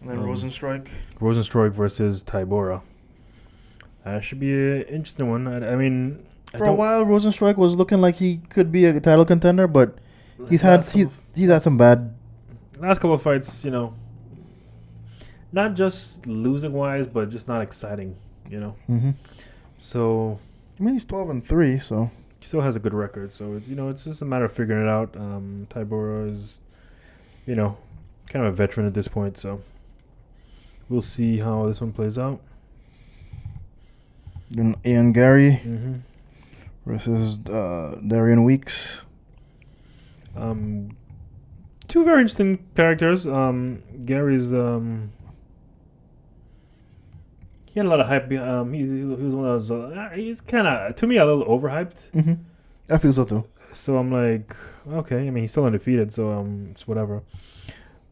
[0.02, 0.90] And then Um, Rozenstruik.
[1.20, 2.82] Rozenstruik versus Tybura.
[4.06, 5.48] That should be an interesting one.
[5.48, 6.26] I, I mean,
[6.56, 9.98] For a while, Rozenstruik was looking like he could be a title contender, but
[10.50, 12.14] he's had he's, he's had some bad.
[12.80, 13.94] last couple of fights, you know,
[15.52, 18.16] not just losing wise, but just not exciting.
[18.50, 19.10] You know, Mm-hmm.
[19.80, 20.40] so
[20.80, 23.32] I mean, he's twelve and three, so he still has a good record.
[23.32, 25.16] So it's you know it's just a matter of figuring it out.
[25.18, 26.60] Um, Tybura is,
[27.48, 27.76] you know,
[28.30, 29.38] kind of a veteran at this point.
[29.40, 29.62] So
[30.90, 32.40] we'll see how this one plays out.
[34.86, 35.94] Ian Garry Mm-hmm.
[36.86, 38.88] versus uh, Darian Weeks.
[40.36, 40.96] Um,
[41.88, 43.26] two very interesting characters.
[43.28, 45.12] Um, Garry's um.
[47.66, 48.32] He had a lot of hype.
[48.32, 49.72] Um, he, he was one of those.
[49.72, 52.12] Uh, he's kind of, to me, a little overhyped.
[52.12, 52.34] Mm-hmm.
[52.90, 53.44] I feel so too.
[53.74, 54.56] So I'm like,
[54.90, 55.28] okay.
[55.28, 57.22] I mean, he's still undefeated, so um, it's whatever.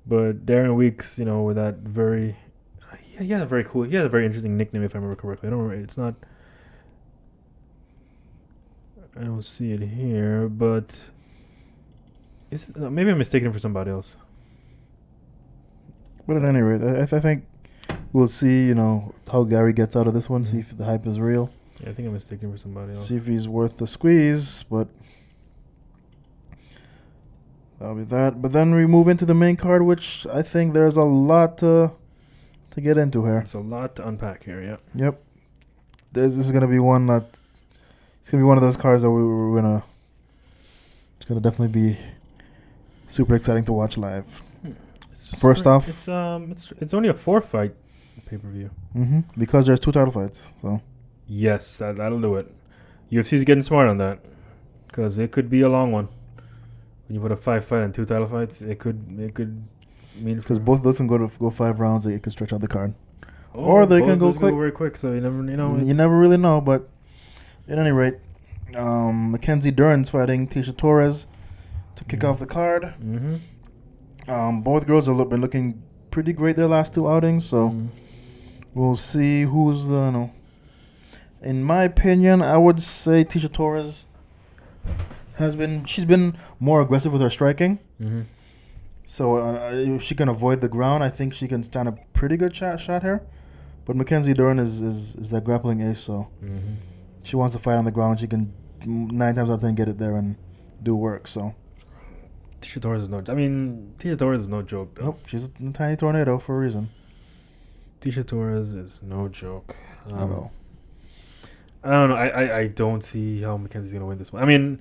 [0.06, 2.36] But Darian Weeks, you know, with that very,
[3.18, 5.16] he, he had a very cool, he had a very interesting nickname, if I remember
[5.16, 5.48] correctly.
[5.48, 5.84] I don't remember.
[5.84, 6.16] It's not.
[9.16, 10.96] I don't see it here, but
[12.50, 14.18] is it, maybe I'm mistaken for somebody else.
[16.28, 17.46] But at any rate, I, I think
[18.12, 18.66] we'll see.
[18.66, 20.46] You know how Garry gets out of this one.
[20.46, 21.52] See if the hype is real.
[21.80, 23.08] Yeah, I think I'm mistaken for somebody else.
[23.08, 24.64] See if he's worth the squeeze.
[24.68, 24.88] But
[27.80, 28.42] that'll be that.
[28.42, 31.92] But then we move into the main card, which I think there's a lot to
[32.74, 33.40] to get into here.
[33.40, 34.62] It's a lot to unpack here.
[34.62, 34.78] Yeah.
[35.06, 35.22] Yep.
[36.12, 37.26] There's, this is gonna be one that
[38.22, 39.84] it's gonna be one of those cars that we, we're gonna.
[41.18, 41.98] It's gonna definitely be
[43.10, 44.26] super exciting to watch live.
[45.12, 47.74] It's First off- it's um, it's it's only a four fight
[48.26, 48.70] pay per view.
[48.94, 50.82] hmm Because there's two title fights, so
[51.28, 52.52] Yes, that that'll do it.
[53.12, 54.20] UFC's getting smart on that,
[54.88, 56.08] because it could be a long one.
[57.08, 59.64] When you put a five fight and two title fights, it could it could
[60.20, 62.62] mean because both of those can go to go five rounds, they can stretch out
[62.62, 62.94] the card.
[63.56, 64.54] Oh, or they can go those quick.
[64.56, 64.98] very quick.
[64.98, 65.78] So you never you know.
[65.78, 66.90] you never really know, but
[67.68, 68.16] at any rate,
[68.76, 71.28] um, Mackenzie Dern's fighting Tecia Torres
[71.96, 72.30] to kick Mhm.
[72.30, 72.94] off the card.
[73.04, 74.32] Mm-hmm.
[74.32, 77.88] Um, both girls have been looking pretty great their last two outings, so Mm.
[78.74, 80.06] we'll see who's the.
[80.06, 80.32] You know,
[81.42, 84.08] in my opinion, I would say Tecia Torres
[85.36, 87.80] has been she's been more aggressive with her striking.
[88.02, 88.22] Mm-hmm.
[89.18, 92.36] So uh, if she can avoid the ground, I think she can stand a pretty
[92.36, 93.22] good shot shot here.
[93.86, 96.74] But Mackenzie Dern is, is, is that grappling ace, so Mm-hmm.
[97.24, 98.20] she wants to fight on the ground.
[98.20, 98.52] She can
[98.86, 100.36] nine times out of ten get it there and
[100.82, 101.28] do work.
[101.28, 101.54] So
[102.60, 103.22] Tecia Torres is no.
[103.28, 105.06] I mean, Tecia Torres is no joke though.
[105.06, 106.90] nope, she's a tiny tornado for a reason.
[108.02, 109.76] Tecia Torres is no joke.
[110.08, 110.52] At Um, all.
[111.84, 112.16] I don't know.
[112.16, 114.42] I, I, I don't see how Mackenzie's gonna win this one.
[114.42, 114.80] I mean,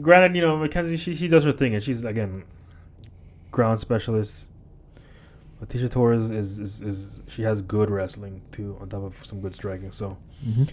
[0.00, 2.44] granted, you know Mackenzie she she does her thing and she's again
[3.50, 4.50] ground specialist.
[5.60, 9.40] But Tecia Torres is, is, is she has good wrestling too on top of some
[9.40, 9.90] good striking.
[9.90, 10.64] So Mm-hmm.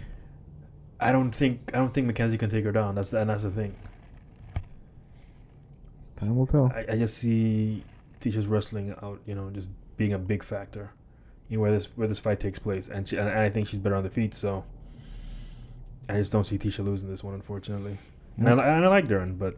[1.00, 2.96] I don't think I don't think Mackenzie can take her down.
[2.96, 3.76] That's the, and that's the thing.
[6.16, 6.72] Time will tell.
[6.74, 7.84] I, I just see
[8.22, 10.92] Tecia's wrestling out, you know, just being a big factor
[11.50, 13.96] in where this where this fight takes place, and she, and, I think she's better
[13.96, 14.34] on the feet.
[14.34, 14.64] So
[16.08, 17.98] I just don't see Tecia losing this one, unfortunately.
[18.38, 19.58] And, I, and I like Dern, but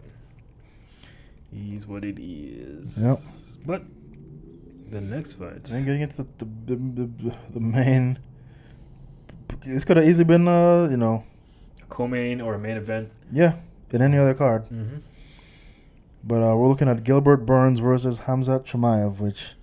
[1.52, 2.98] he's what it is.
[2.98, 3.18] Yep.
[3.66, 3.84] But
[4.90, 6.26] the next fight, Then getting into the
[6.66, 8.20] the, the, the, main.
[9.66, 11.24] This could have easily been, uh, you know,
[11.82, 13.12] a co-main or a main event.
[13.32, 13.56] yeah,
[13.92, 14.66] in any other card.
[14.66, 14.98] Mm-hmm.
[16.24, 19.56] But uh, we're looking at Gilbert Burns versus Hamzat Chimaev, which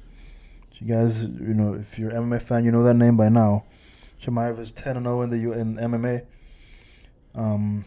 [0.78, 3.64] you guys, you know, if you're an MMA fan, you know that name by now.
[4.22, 6.24] Chimaev is 10 and 0 in the U- in MMA.
[7.35, 7.85] Um,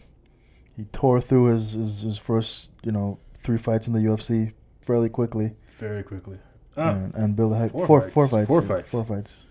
[0.76, 5.08] he tore through his, his his first, you know, three fights in the UFC fairly
[5.08, 6.38] quickly, Very quickly.
[6.76, 7.72] Ah, and, and build a hype.
[7.72, 8.14] four Four, fights.
[8.14, 8.48] four fights.
[8.48, 8.92] Four fights.
[8.92, 9.46] Four fights.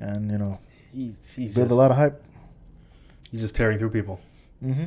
[0.00, 0.58] And you know,
[0.90, 2.24] he's, he's build just, a lot of hype.
[3.30, 4.18] He's just tearing through people.
[4.64, 4.86] Mm-hmm.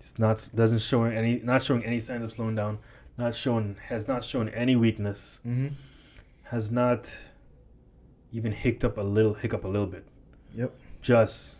[0.00, 2.78] It's not doesn't showing any not showing any signs of slowing down.
[3.18, 5.38] Not shown has not shown any weakness.
[5.46, 5.68] Mm-hmm.
[6.42, 7.08] Has not
[8.32, 10.04] even hicked up a little hiccup a little bit.
[10.54, 10.74] Yep.
[11.02, 11.54] Just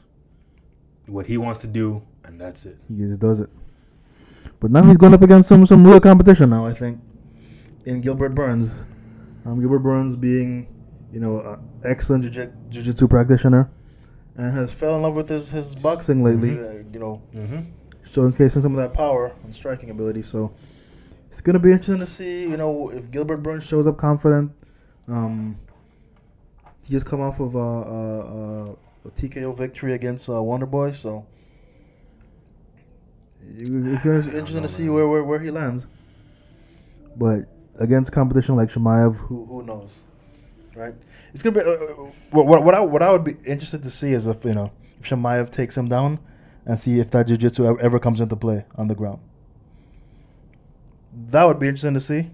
[1.06, 2.80] what he wants to do, and that's it.
[2.88, 3.50] He just does it.
[4.60, 6.66] But now he's going up against some some real competition now.
[6.66, 7.00] I think
[7.84, 8.84] in Gilbert Burns.
[9.44, 10.66] Um, Gilbert Burns being,
[11.12, 13.70] you know, an excellent jiu- jiu-jitsu practitioner,
[14.36, 16.50] and has fell in love with his, his boxing lately.
[16.50, 16.80] Mhm.
[16.80, 17.60] Uh, you know, Mm-hmm.
[18.12, 20.22] showcasing some of that power and striking ability.
[20.22, 20.52] So
[21.30, 22.42] it's gonna be interesting to see.
[22.42, 24.52] You know, if Gilbert Burns shows up confident.
[25.08, 25.58] Um,
[26.82, 31.10] he just come off of a, a, a, a TKO victory against uh, Wonderboy, so
[31.18, 31.24] you-
[33.54, 35.86] it's gonna be I interesting to see where, where where he lands.
[37.16, 37.46] But
[37.78, 40.04] against competition like Chimaev, who who knows,
[40.74, 40.94] right?
[41.32, 43.90] It's gonna be uh, uh, what what what I what I would be interested to
[43.90, 46.18] see is if you know if Chimaev takes him down
[46.64, 49.20] and see if that jiu-jitsu ever, ever comes into play on the ground.
[51.30, 52.30] That would be interesting to see.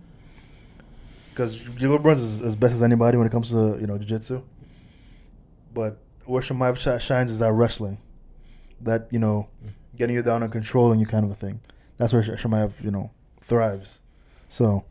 [1.31, 4.43] Because Gilbert Burns is as best as anybody when it comes to you know jiu-jitsu.
[5.75, 7.99] But where Chimaev sh- shines is that wrestling,
[8.81, 9.49] that you know,
[9.97, 11.61] getting you down and controlling you kind of a thing.
[11.99, 14.01] That's where Sh- Chimaev you know thrives.
[14.49, 14.85] So,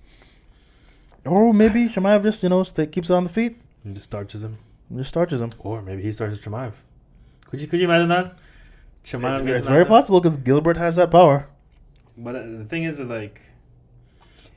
[1.26, 4.44] or maybe Chimaev just you know stay, keeps it on the feet And just starches
[4.44, 4.58] him,
[4.90, 5.52] and just starches him.
[5.60, 6.74] or maybe he starches Chimaev.
[7.50, 8.38] Could you could you imagine that?
[9.06, 11.48] Chimaev It's, it's very possible because Gilbert has that power.
[12.18, 13.42] But uh, the thing is, that, like,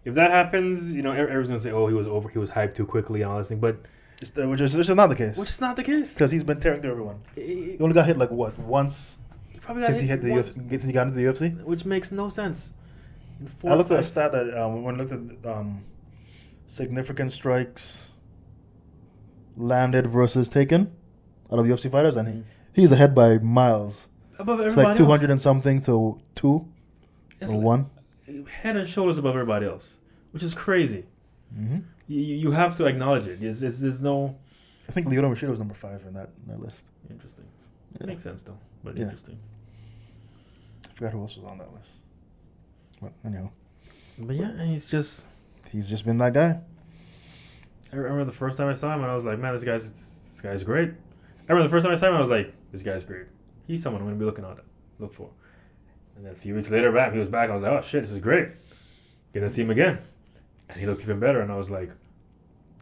[0.05, 2.75] if that happens, you know, everyone's gonna say, "Oh, he was over, he was hyped
[2.75, 3.61] too quickly," and all this thing.
[3.61, 3.77] But
[4.37, 6.15] which is which is not the case which is not the case.
[6.15, 7.19] because he's been tearing through everyone.
[7.35, 9.19] He only got hit like what once
[9.65, 11.65] probably since he hit the once, UFC, since he got into the UFC.
[11.65, 12.75] which makes no sense.
[13.65, 15.85] I looked at a stat that um, when I looked at um,
[16.67, 18.13] significant strikes
[19.57, 20.93] landed versus taken
[21.53, 22.45] out of UFC fighters, and he, Mhm.
[22.73, 24.09] he's ahead by miles.
[24.39, 26.67] above everybody, It's like two hundred and something to two
[27.41, 27.87] It's or like one.
[28.63, 29.99] head and shoulders above everybody else,
[30.33, 31.05] which is crazy.
[31.57, 31.79] Mm-hmm.
[32.09, 33.41] You, you you have to acknowledge it.
[33.41, 34.35] There's, there's, there's no
[34.89, 36.83] I think Lyoto Machida was number five in that, in that list.
[37.11, 37.45] interesting.
[38.01, 38.07] Yeah.
[38.07, 39.05] Makes sense though, but Yeah.
[39.05, 39.39] interesting.
[40.95, 41.99] I forgot who else was on that list.
[43.03, 43.51] But anyhow,
[44.19, 45.27] But yeah, he's just.
[45.73, 46.61] he's just been that guy.
[47.93, 49.91] I remember the first time I saw him, and I was like, "Man, this guy's
[49.91, 52.83] this guy's great." I remember the first time I saw him, I was like, "This
[52.83, 53.27] guy's great.
[53.67, 54.59] He's someone I'm gonna be looking at."
[55.01, 55.29] look for.
[56.17, 57.51] And then a few weeks later, back he was back.
[57.51, 58.51] I was like, oh shit, this is great.
[59.33, 59.99] Get to see him again,
[60.69, 61.41] and he looked even better.
[61.41, 61.91] And I was like,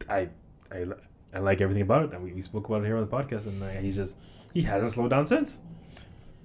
[0.07, 0.29] I,
[0.71, 0.85] I,
[1.33, 2.13] I like everything about it.
[2.13, 4.17] And we, we spoke about it here on the podcast, and uh, he's just
[4.53, 5.57] he hasn't slowed down since.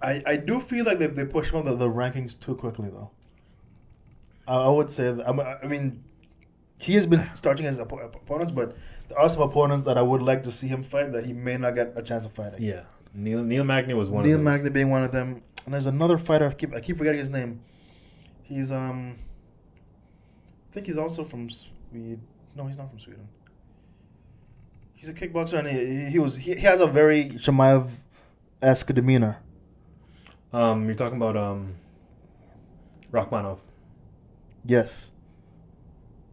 [0.00, 2.88] I, I do feel like they, they push him up the, the rankings too quickly
[2.90, 3.10] though.
[4.46, 6.04] I, I would say that, I'm- I mean,
[6.80, 8.76] he has been starting his oppo- opponents, but
[9.08, 11.56] there are some opponents that I would like to see him fight that he may
[11.56, 12.62] not get a chance of fighting.
[12.62, 12.82] Yeah,
[13.12, 14.44] Neil Neil Magny was one Neil of them.
[14.44, 16.46] Neil Magny being one of them, and there's another fighter.
[16.48, 17.60] I keep I keep forgetting his name.
[18.44, 19.16] He's um,
[20.70, 22.22] I think he's also from Sweden.
[22.54, 23.26] No, he's not from Sweden.
[24.94, 27.88] He's a kickboxer, and he, he, was he, he has a very Chimaev
[28.62, 29.38] esque demeanor.
[30.52, 31.74] Um, you're talking about um,
[33.12, 33.58] Rakhmonov.
[34.64, 35.10] Yes.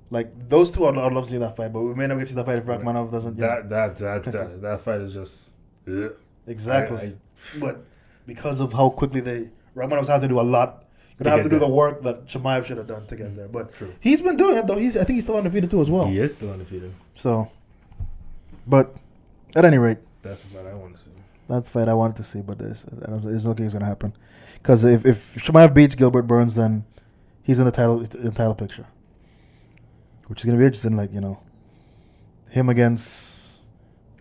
[0.09, 2.21] Like those two, I'd, I'd love to see that fight, but we may not get
[2.21, 3.37] to see that fight if Rakhmonov doesn't.
[3.37, 5.51] That that that that, that fight is just
[5.87, 6.13] ugh.
[6.47, 6.97] exactly.
[6.97, 7.01] I-
[7.55, 7.83] I- but
[8.25, 10.85] because of how quickly they Rakhmonov has to do a lot,
[11.21, 13.47] gonna have to do the work that Chimaev should have done to get there.
[13.47, 13.93] But True.
[13.99, 14.77] he's been doing it though.
[14.77, 16.05] He's I think he's still undefeated too as well.
[16.05, 16.93] He is still undefeated.
[17.15, 17.49] So,
[18.67, 18.95] but
[19.55, 21.11] at any rate, That's the fight I want to see.
[21.47, 24.13] That's fight I wanted to see, but this I don't- it's looking it's gonna happen.
[24.55, 26.85] Because if if Chimaev beats Gilbert Burns, then
[27.43, 28.87] he's in the title in the title picture,
[30.27, 30.95] which is gonna be interesting.
[30.97, 31.39] Like you know,
[32.49, 33.61] him against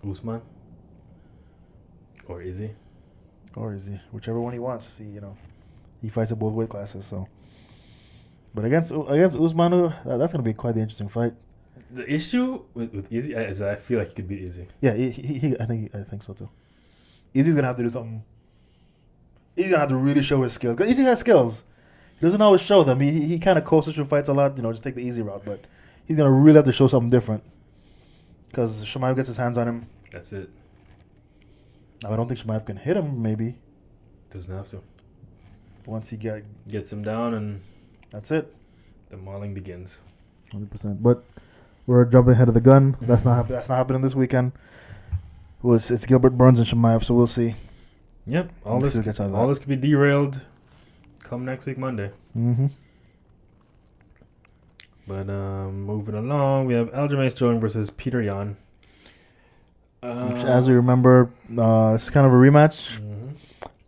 [0.08, 0.42] Usman.
[2.26, 2.70] Or is he?
[3.56, 4.98] or is he whichever one he wants.
[4.98, 5.36] He you know,
[6.02, 7.06] he fights at both weight classes.
[7.06, 7.28] So,
[8.54, 11.34] but against against Usman, uh, that's gonna be quite the interesting fight.
[11.90, 14.66] The issue with, with Izzy is I feel like he could beat Izzy.
[14.80, 16.48] Yeah, he, he, he I think I think so too.
[17.34, 18.22] Izzy's gonna have to do something.
[19.56, 20.76] He's gonna have to really show his skills.
[20.76, 21.64] 'Cause Easy has skills.
[22.20, 23.00] He doesn't always show them.
[23.00, 24.56] He he, he kind of coasts through fights a lot.
[24.56, 25.42] You know, just take the easy route.
[25.44, 25.64] But
[26.06, 27.42] he's gonna really have to show something different.
[28.48, 29.86] Because Chimaev gets his hands on him.
[30.12, 30.48] That's it.
[32.02, 33.20] Now, I don't think Chimaev can hit him.
[33.20, 33.56] Maybe
[34.30, 34.80] Doesn't have to.
[35.86, 37.60] once he get Gets him down and
[38.10, 38.54] that's it.
[39.10, 40.00] the mauling begins.
[40.52, 41.02] Hundred percent.
[41.02, 41.24] But
[41.86, 42.96] we're jumping ahead of the gun.
[43.00, 44.52] That's not hap- that's not happening this weekend.
[45.64, 47.54] Well, it's, Gilbert Burns and Chimaev, so we'll see.
[48.26, 48.50] Yep.
[48.66, 50.42] All Let's this see what gets out of all this could be derailed
[51.22, 52.10] come next week Monday.
[52.36, 52.66] Mm-hmm.
[55.08, 58.58] But um, moving along, we have Aljamain Sterling versus Peter Yan.
[60.02, 63.00] Which, as we remember, uh, it's kind of a rematch.
[63.00, 63.36] Mhm.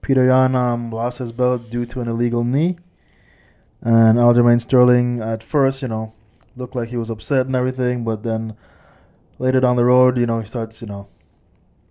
[0.00, 2.78] Peter Yan um, lost his belt due to an illegal knee.
[3.82, 6.14] And Aljamain Sterling, at first, you know,
[6.56, 8.56] looked like he was upset and everything, but then
[9.38, 11.08] later down the road, you know, he starts, you know,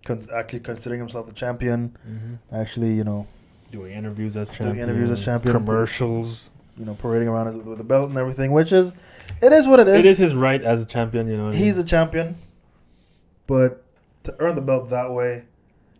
[0.06, 1.96] con- actually considering himself the champion.
[2.08, 2.38] Mhm.
[2.58, 3.26] Actually, you know,
[3.72, 4.88] Doing interviews as Doing champion.
[4.88, 5.52] interviews as champion.
[5.54, 6.50] Commercials.
[6.78, 8.94] you know, parading around his- with the belt and everything, which is,
[9.40, 10.00] it is what it is.
[10.00, 11.46] It is his right as a champion, you know.
[11.46, 11.84] what I He's mean?
[11.86, 12.36] a champion,
[13.46, 13.82] but
[14.24, 15.44] to earn the belt that way,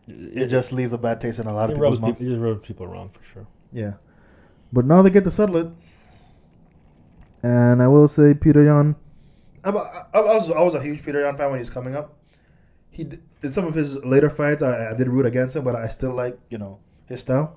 [0.07, 2.11] it, it just leaves a bad taste in a lot of people's mouth.
[2.19, 3.47] people, it just rubs people wrong for sure.
[3.73, 3.93] Yeah.
[4.71, 5.69] But now they get to settle it.
[7.43, 8.97] And I will say Peter Yan.
[9.65, 11.97] I, I, I was I was a huge Peter Yan fan when he was coming
[11.97, 12.15] up.
[12.91, 13.09] He
[13.47, 16.15] in some of his later fights I, I did root against him, but I still
[16.15, 17.57] like you know his style.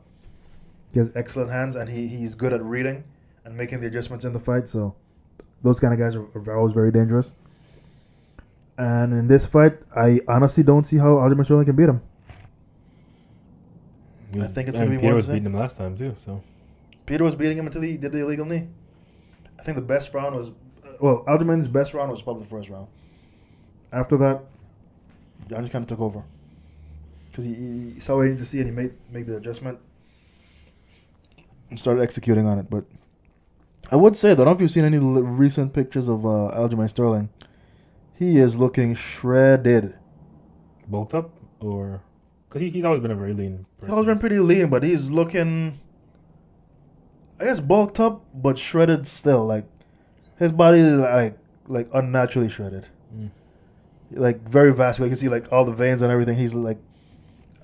[0.93, 3.03] He has excellent hands, and he, he's good at reading
[3.45, 4.67] and making the adjustments in the fight.
[4.67, 4.95] So
[5.61, 7.33] those kind of guys are, are always very dangerous.
[8.77, 12.01] And in this fight, I honestly don't see how Aljamain Sterling can beat him.
[14.41, 15.43] I think it's gonna be Peter was of the same.
[15.43, 16.13] beating him last time too.
[16.17, 16.41] So
[17.05, 18.67] Peter was beating him until he did the illegal knee.
[19.57, 22.69] I think the best round was, uh, well, Aljamain's best round was probably the first
[22.69, 22.87] round.
[23.91, 24.43] After that,
[25.49, 26.23] Yan just kind of took over
[27.29, 29.37] because he, he he saw what he needed to see and he made make the
[29.37, 29.79] adjustment
[31.69, 32.69] and started executing on it.
[32.69, 32.85] But
[33.91, 36.25] I would say though, I don't know if you've seen any l- recent pictures of
[36.25, 37.29] uh, Aljamain Sterling.
[38.15, 39.95] He is looking shredded.
[40.87, 42.01] bulked up or
[42.47, 43.65] because he, he's always been a very lean.
[43.81, 45.79] He's always been pretty lean, but he's looking,
[47.39, 49.45] I guess, bulked up but shredded still.
[49.45, 49.65] Like
[50.37, 51.37] his body is like
[51.67, 52.87] like unnaturally shredded.
[54.12, 55.07] Like very vascular.
[55.07, 56.38] You can see like all the veins and everything.
[56.38, 56.78] He's like,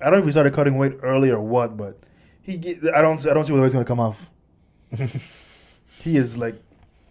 [0.00, 1.98] I don't know if he started cutting weight early or what, but
[2.42, 2.78] he.
[2.94, 3.24] I don't.
[3.26, 4.30] I don't see where weight's gonna come off.
[6.06, 6.62] He is like,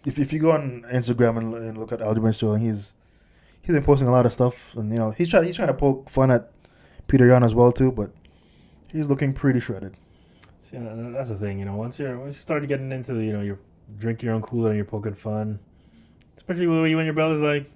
[0.06, 2.94] if if you go on Instagram and, and look at Aljamain Sterling, he's
[3.60, 5.74] he's been posting a lot of stuff, and you know he's trying he's trying to
[5.74, 6.50] poke fun at
[7.06, 8.10] Peter Yan as well too, but
[8.90, 9.94] he's looking pretty shredded.
[10.58, 11.74] See, uh, that's the thing, you know.
[11.74, 13.58] Once you're once you start getting into the, you know, you're
[13.98, 15.58] drinking your own Aid and you're poking fun,
[16.38, 17.70] especially when you when your belt is like,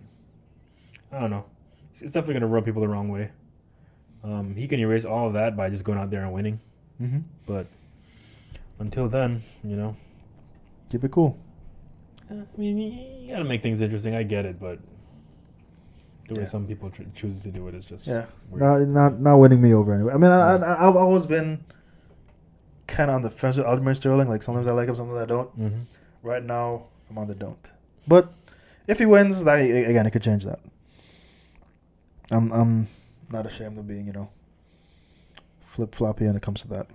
[1.13, 1.45] I don't know,
[1.93, 3.30] it's, definitely gonna rub people the wrong way.
[4.22, 6.61] Um, he can erase all of that by just going out there and winning,
[7.01, 7.20] Mm-hmm.
[7.47, 7.66] but
[8.78, 9.97] until then, you know,
[10.91, 11.38] Keep it cool.
[12.30, 12.78] eh, I mean,
[13.22, 14.14] you, gotta make things interesting.
[14.14, 14.78] I get it, but
[16.28, 16.49] the way Yeah.
[16.49, 18.62] some people tr- choose to do it is just Yeah, weird.
[18.62, 18.80] not
[19.12, 20.12] not not winning me over anyway.
[20.12, 21.64] I mean, I, I I've always been
[22.86, 24.28] kind of on the fence with Aljamain Sterling.
[24.28, 25.59] Like sometimes I like him, sometimes I don't.
[25.59, 25.80] Mm-hmm.
[26.22, 27.59] Right now, I'm on the don't.
[28.07, 28.32] But
[28.86, 30.59] if he wins, that again, it could change that.
[32.31, 32.89] I'm I'm
[33.33, 34.28] not ashamed of being, you know,
[35.66, 36.87] flip floppy when it comes to that.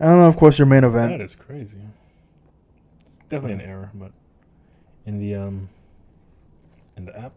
[0.00, 1.10] And of course, your main event.
[1.12, 1.76] That is crazy.
[3.06, 4.12] It's definitely an error, but
[5.06, 5.68] in the um
[6.96, 7.32] in the app,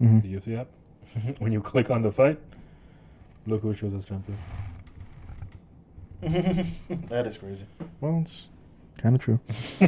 [0.00, 0.22] Mhm.
[0.22, 0.68] the UFC app,
[1.38, 2.38] when you click on the fight,
[3.46, 4.38] look who shows us champion.
[7.08, 7.64] that is crazy.
[8.00, 8.46] Well, it's
[8.98, 9.38] kind of true.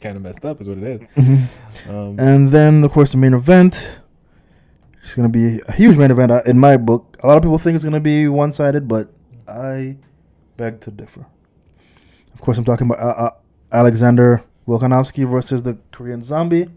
[0.00, 0.84] kind of messed up, is what it
[1.16, 1.48] is.
[1.88, 3.82] Um, And then, of course, the main event.
[5.08, 7.16] It's going to be a huge main event uh, in my book.
[7.22, 9.10] A lot of people think it's going to be one sided, but
[9.48, 9.96] I
[10.58, 11.24] beg to differ.
[12.34, 13.30] Of course, I'm talking about uh, uh,
[13.72, 16.68] Alexander Volkanovski versus the Korean Zombie,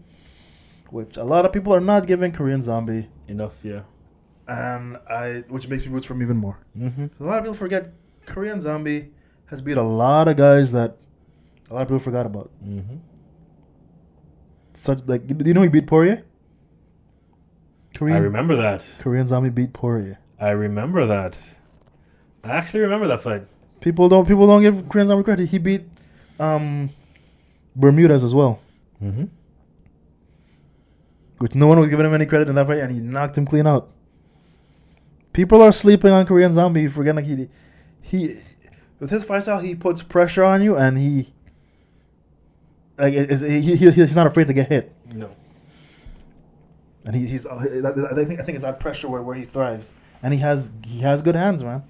[0.88, 3.82] which a lot of people are not giving Korean Zombie, enough, yeah.
[4.48, 6.56] and I, which makes me root for him even more.
[6.74, 7.22] Mm-hmm.
[7.22, 7.92] A lot of people forget
[8.24, 9.10] Korean Zombie
[9.44, 10.96] has beat a lot of guys that
[11.70, 12.50] a lot of people forgot about.
[12.64, 12.96] Mm-hmm.
[14.72, 16.24] Such like, do you know he beat Poirier?
[18.02, 18.84] Korean I remember that.
[18.98, 20.18] Korean Zombie beat Poirier.
[20.40, 21.38] I remember that.
[22.42, 23.46] I actually remember that fight.
[23.80, 25.48] People don't people don't give Korean Zombie credit.
[25.48, 25.84] He beat
[26.40, 26.90] um
[27.76, 28.60] Bermudez as well,
[29.02, 29.24] Mm-hmm.
[31.38, 33.46] which no one was giving him any credit in that fight, and he knocked him
[33.46, 33.88] clean out.
[35.32, 37.48] People are sleeping on Korean Zombie, forgetting like he
[38.00, 38.36] he
[39.00, 41.32] with his fight style, he puts pressure on you, and he
[42.98, 45.30] like he, he he's not afraid to get hit, No.
[47.06, 49.90] And he, he's I think I think it's that pressure where, where he thrives,
[50.22, 51.82] and he has he has good hands, man.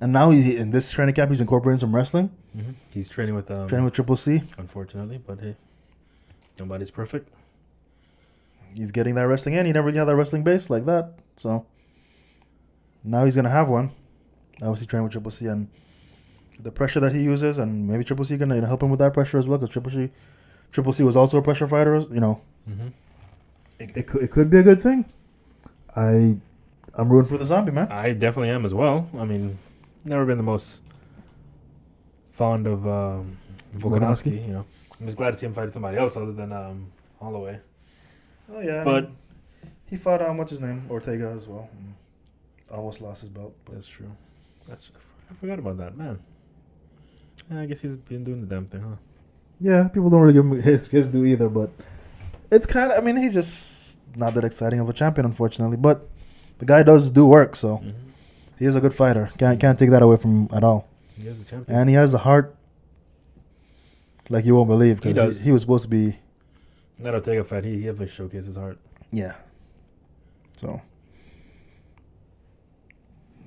[0.00, 1.30] And now he's in this training camp.
[1.30, 2.70] He's incorporating some wrestling, Mm-hmm.
[2.94, 4.42] He's training with um, training with Triple C.
[4.56, 5.56] unfortunately, but hey,
[6.58, 7.28] nobody's perfect.
[8.74, 9.66] he's getting that wrestling in.
[9.66, 11.14] He never really had that wrestling base like that.
[11.36, 11.66] So
[13.04, 13.90] now he's gonna have one.
[14.62, 15.68] Obviously training with Triple C and
[16.60, 19.38] the pressure that he uses, and maybe Triple C gonna help him with that pressure
[19.38, 19.58] as well.
[19.58, 20.10] Because Triple C,
[20.72, 21.96] Triple C was also a pressure fighter.
[22.12, 22.88] You know, Mm-hmm.
[23.78, 25.04] It, it could it could be a good thing.
[25.94, 26.36] I
[26.94, 27.90] I'm rooting for the zombie man.
[27.90, 29.08] I definitely am as well.
[29.16, 29.58] I mean,
[30.04, 30.82] never been the most
[32.32, 33.36] fond of um,
[33.76, 34.46] Volkanovski.
[34.46, 34.66] You know,
[35.00, 37.58] I'm just glad to see him fight somebody else other than um, Holloway.
[38.52, 39.10] Oh yeah, But
[39.86, 41.68] he fought um what's his name Ortega as well.
[42.70, 44.10] Almost lost his belt, but that's true.
[44.66, 44.90] That's
[45.30, 46.18] I forgot about that man.
[47.50, 48.96] Yeah, I guess he's been doing the damn thing, huh?
[49.60, 51.48] yeah, people don't really give him his his due either.
[51.48, 51.70] But
[52.50, 55.76] it's kind of I mean he's just not that exciting of a champion, unfortunately.
[55.76, 56.08] But
[56.58, 57.90] the guy does do work, so Mm-hmm.
[58.58, 59.30] he is a good fighter.
[59.38, 60.88] Can't can't take that away from him at all.
[61.20, 61.78] He is the champion.
[61.78, 62.54] And he has a heart
[64.30, 65.02] like you won't believe.
[65.02, 65.40] He does.
[65.40, 66.18] He, was supposed to be
[67.00, 68.78] that Ortega fight, he, he definitely showcased his heart.
[69.12, 69.34] yeah.
[70.60, 70.80] So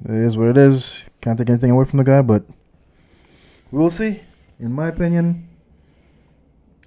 [0.06, 1.10] it is what it is.
[1.22, 2.43] Can't take anything away from the guy, but
[3.72, 4.22] we'll see.
[4.60, 5.47] In my opinion,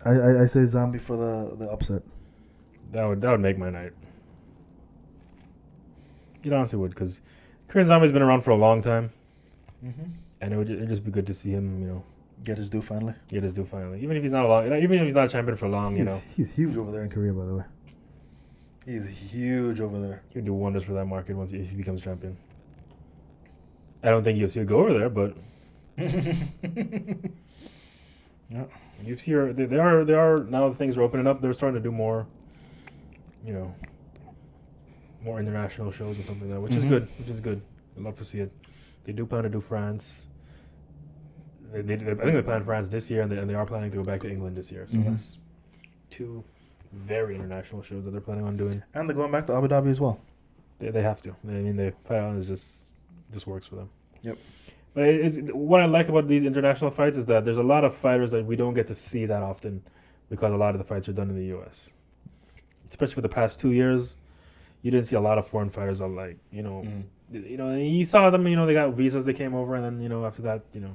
[0.04, 2.02] I I, I say zombie for the the upset.
[2.92, 3.92] That would that would make my night.
[6.42, 7.22] It honestly would, because
[7.68, 9.10] Korean Zombie's been around for a long time,
[9.84, 10.02] Mm-hmm.
[10.40, 12.04] and it would it'd just be good to see him, you know,
[12.42, 13.14] Get his due finally.
[13.28, 14.02] get his due finally.
[14.02, 16.04] Even if he's not a long, even if he's not a champion for long, you
[16.04, 17.64] he's, know, he's huge over there in Korea, by the way.
[18.86, 20.22] He's huge over there.
[20.28, 22.36] he would do wonders for that market once he, if he becomes champion.
[24.02, 25.34] I don't think UFC would go over there, but
[28.50, 28.64] yeah.
[29.02, 31.40] UFC are they, they are they are now that things are opening up.
[31.40, 32.26] They're starting to do more,
[33.44, 33.74] you know,
[35.22, 36.88] more international shows and something like that, which is Mhm.
[36.88, 37.08] good.
[37.18, 37.60] Which is good.
[37.96, 38.52] I love to see it.
[39.04, 40.26] They do plan to do France.
[41.72, 43.66] They, they, they- I think they plan France this year, and they, and they are
[43.66, 44.86] planning to go back to England this year.
[44.86, 45.04] So Mhm.
[45.10, 45.38] that's
[46.10, 46.44] two
[46.92, 48.82] very international shows that they're planning on doing.
[48.94, 50.20] And they're going back to Abu Dhabi as well.
[50.78, 51.30] They, they have to.
[51.30, 52.92] I mean, the Fight Island is just
[53.32, 53.90] just works for them.
[54.22, 54.38] Yep.
[54.94, 57.84] But it is, what I like about these international fights is that there's a lot
[57.84, 59.82] of fighters that we don't get to see that often
[60.30, 61.92] because a lot of the fights are done in the U.S.
[62.90, 64.14] Especially for the past two years,
[64.82, 66.00] you didn't see a lot of foreign fighters.
[66.00, 66.84] On like you know,
[67.32, 67.50] Mm.
[67.50, 68.46] you know, you saw them.
[68.46, 69.24] You know, they got visas.
[69.24, 70.94] They came over, and then you know after that, you know.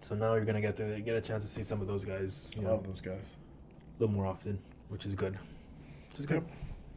[0.00, 2.52] So now you're gonna get to get a chance to see some of those guys,
[2.56, 3.24] you know, Love those guys.
[3.98, 4.58] a little more often,
[4.88, 5.38] which is good.
[6.10, 6.42] Which is good.
[6.42, 6.50] Yep.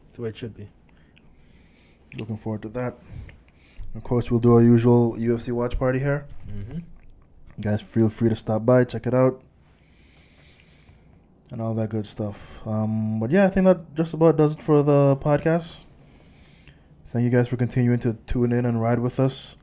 [0.06, 0.68] It's the way it should be.
[2.18, 2.96] Looking forward to that.
[3.94, 6.26] Of course, we'll do our usual UFC watch party here.
[6.48, 6.78] Mm-hmm.
[7.60, 9.40] guys feel free to stop by check it out
[11.50, 12.60] and all that good stuff.
[12.66, 15.78] Um but yeah i think that just about does it for the podcast.
[17.12, 19.56] Thank you guys for continuing to tune in and ride with us.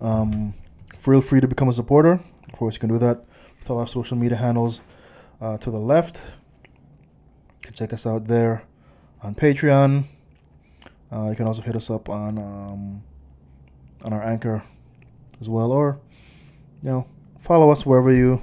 [0.00, 0.54] Um
[0.98, 2.20] feel free to become a supporter.
[2.48, 3.24] Of course you can do that
[3.58, 4.82] with all our social media handles
[5.40, 6.16] uh, to the left.
[6.64, 8.62] You can check us out there
[9.22, 10.04] on patreon.
[11.12, 13.02] Uh, you can also hit us up on um,
[14.02, 14.62] on our anchor
[15.40, 16.00] as well, or
[16.82, 17.06] you know,
[17.40, 18.42] follow us wherever you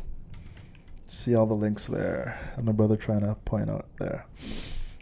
[1.07, 2.53] see all the links there.
[2.56, 4.26] And my brother trying to point out there.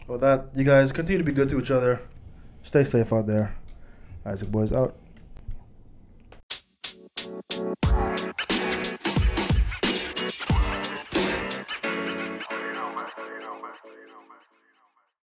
[0.06, 2.00] With that, you guys continue to be good to each other.
[2.62, 3.54] Stay safe out there.
[4.24, 4.96] Isaac Boys out.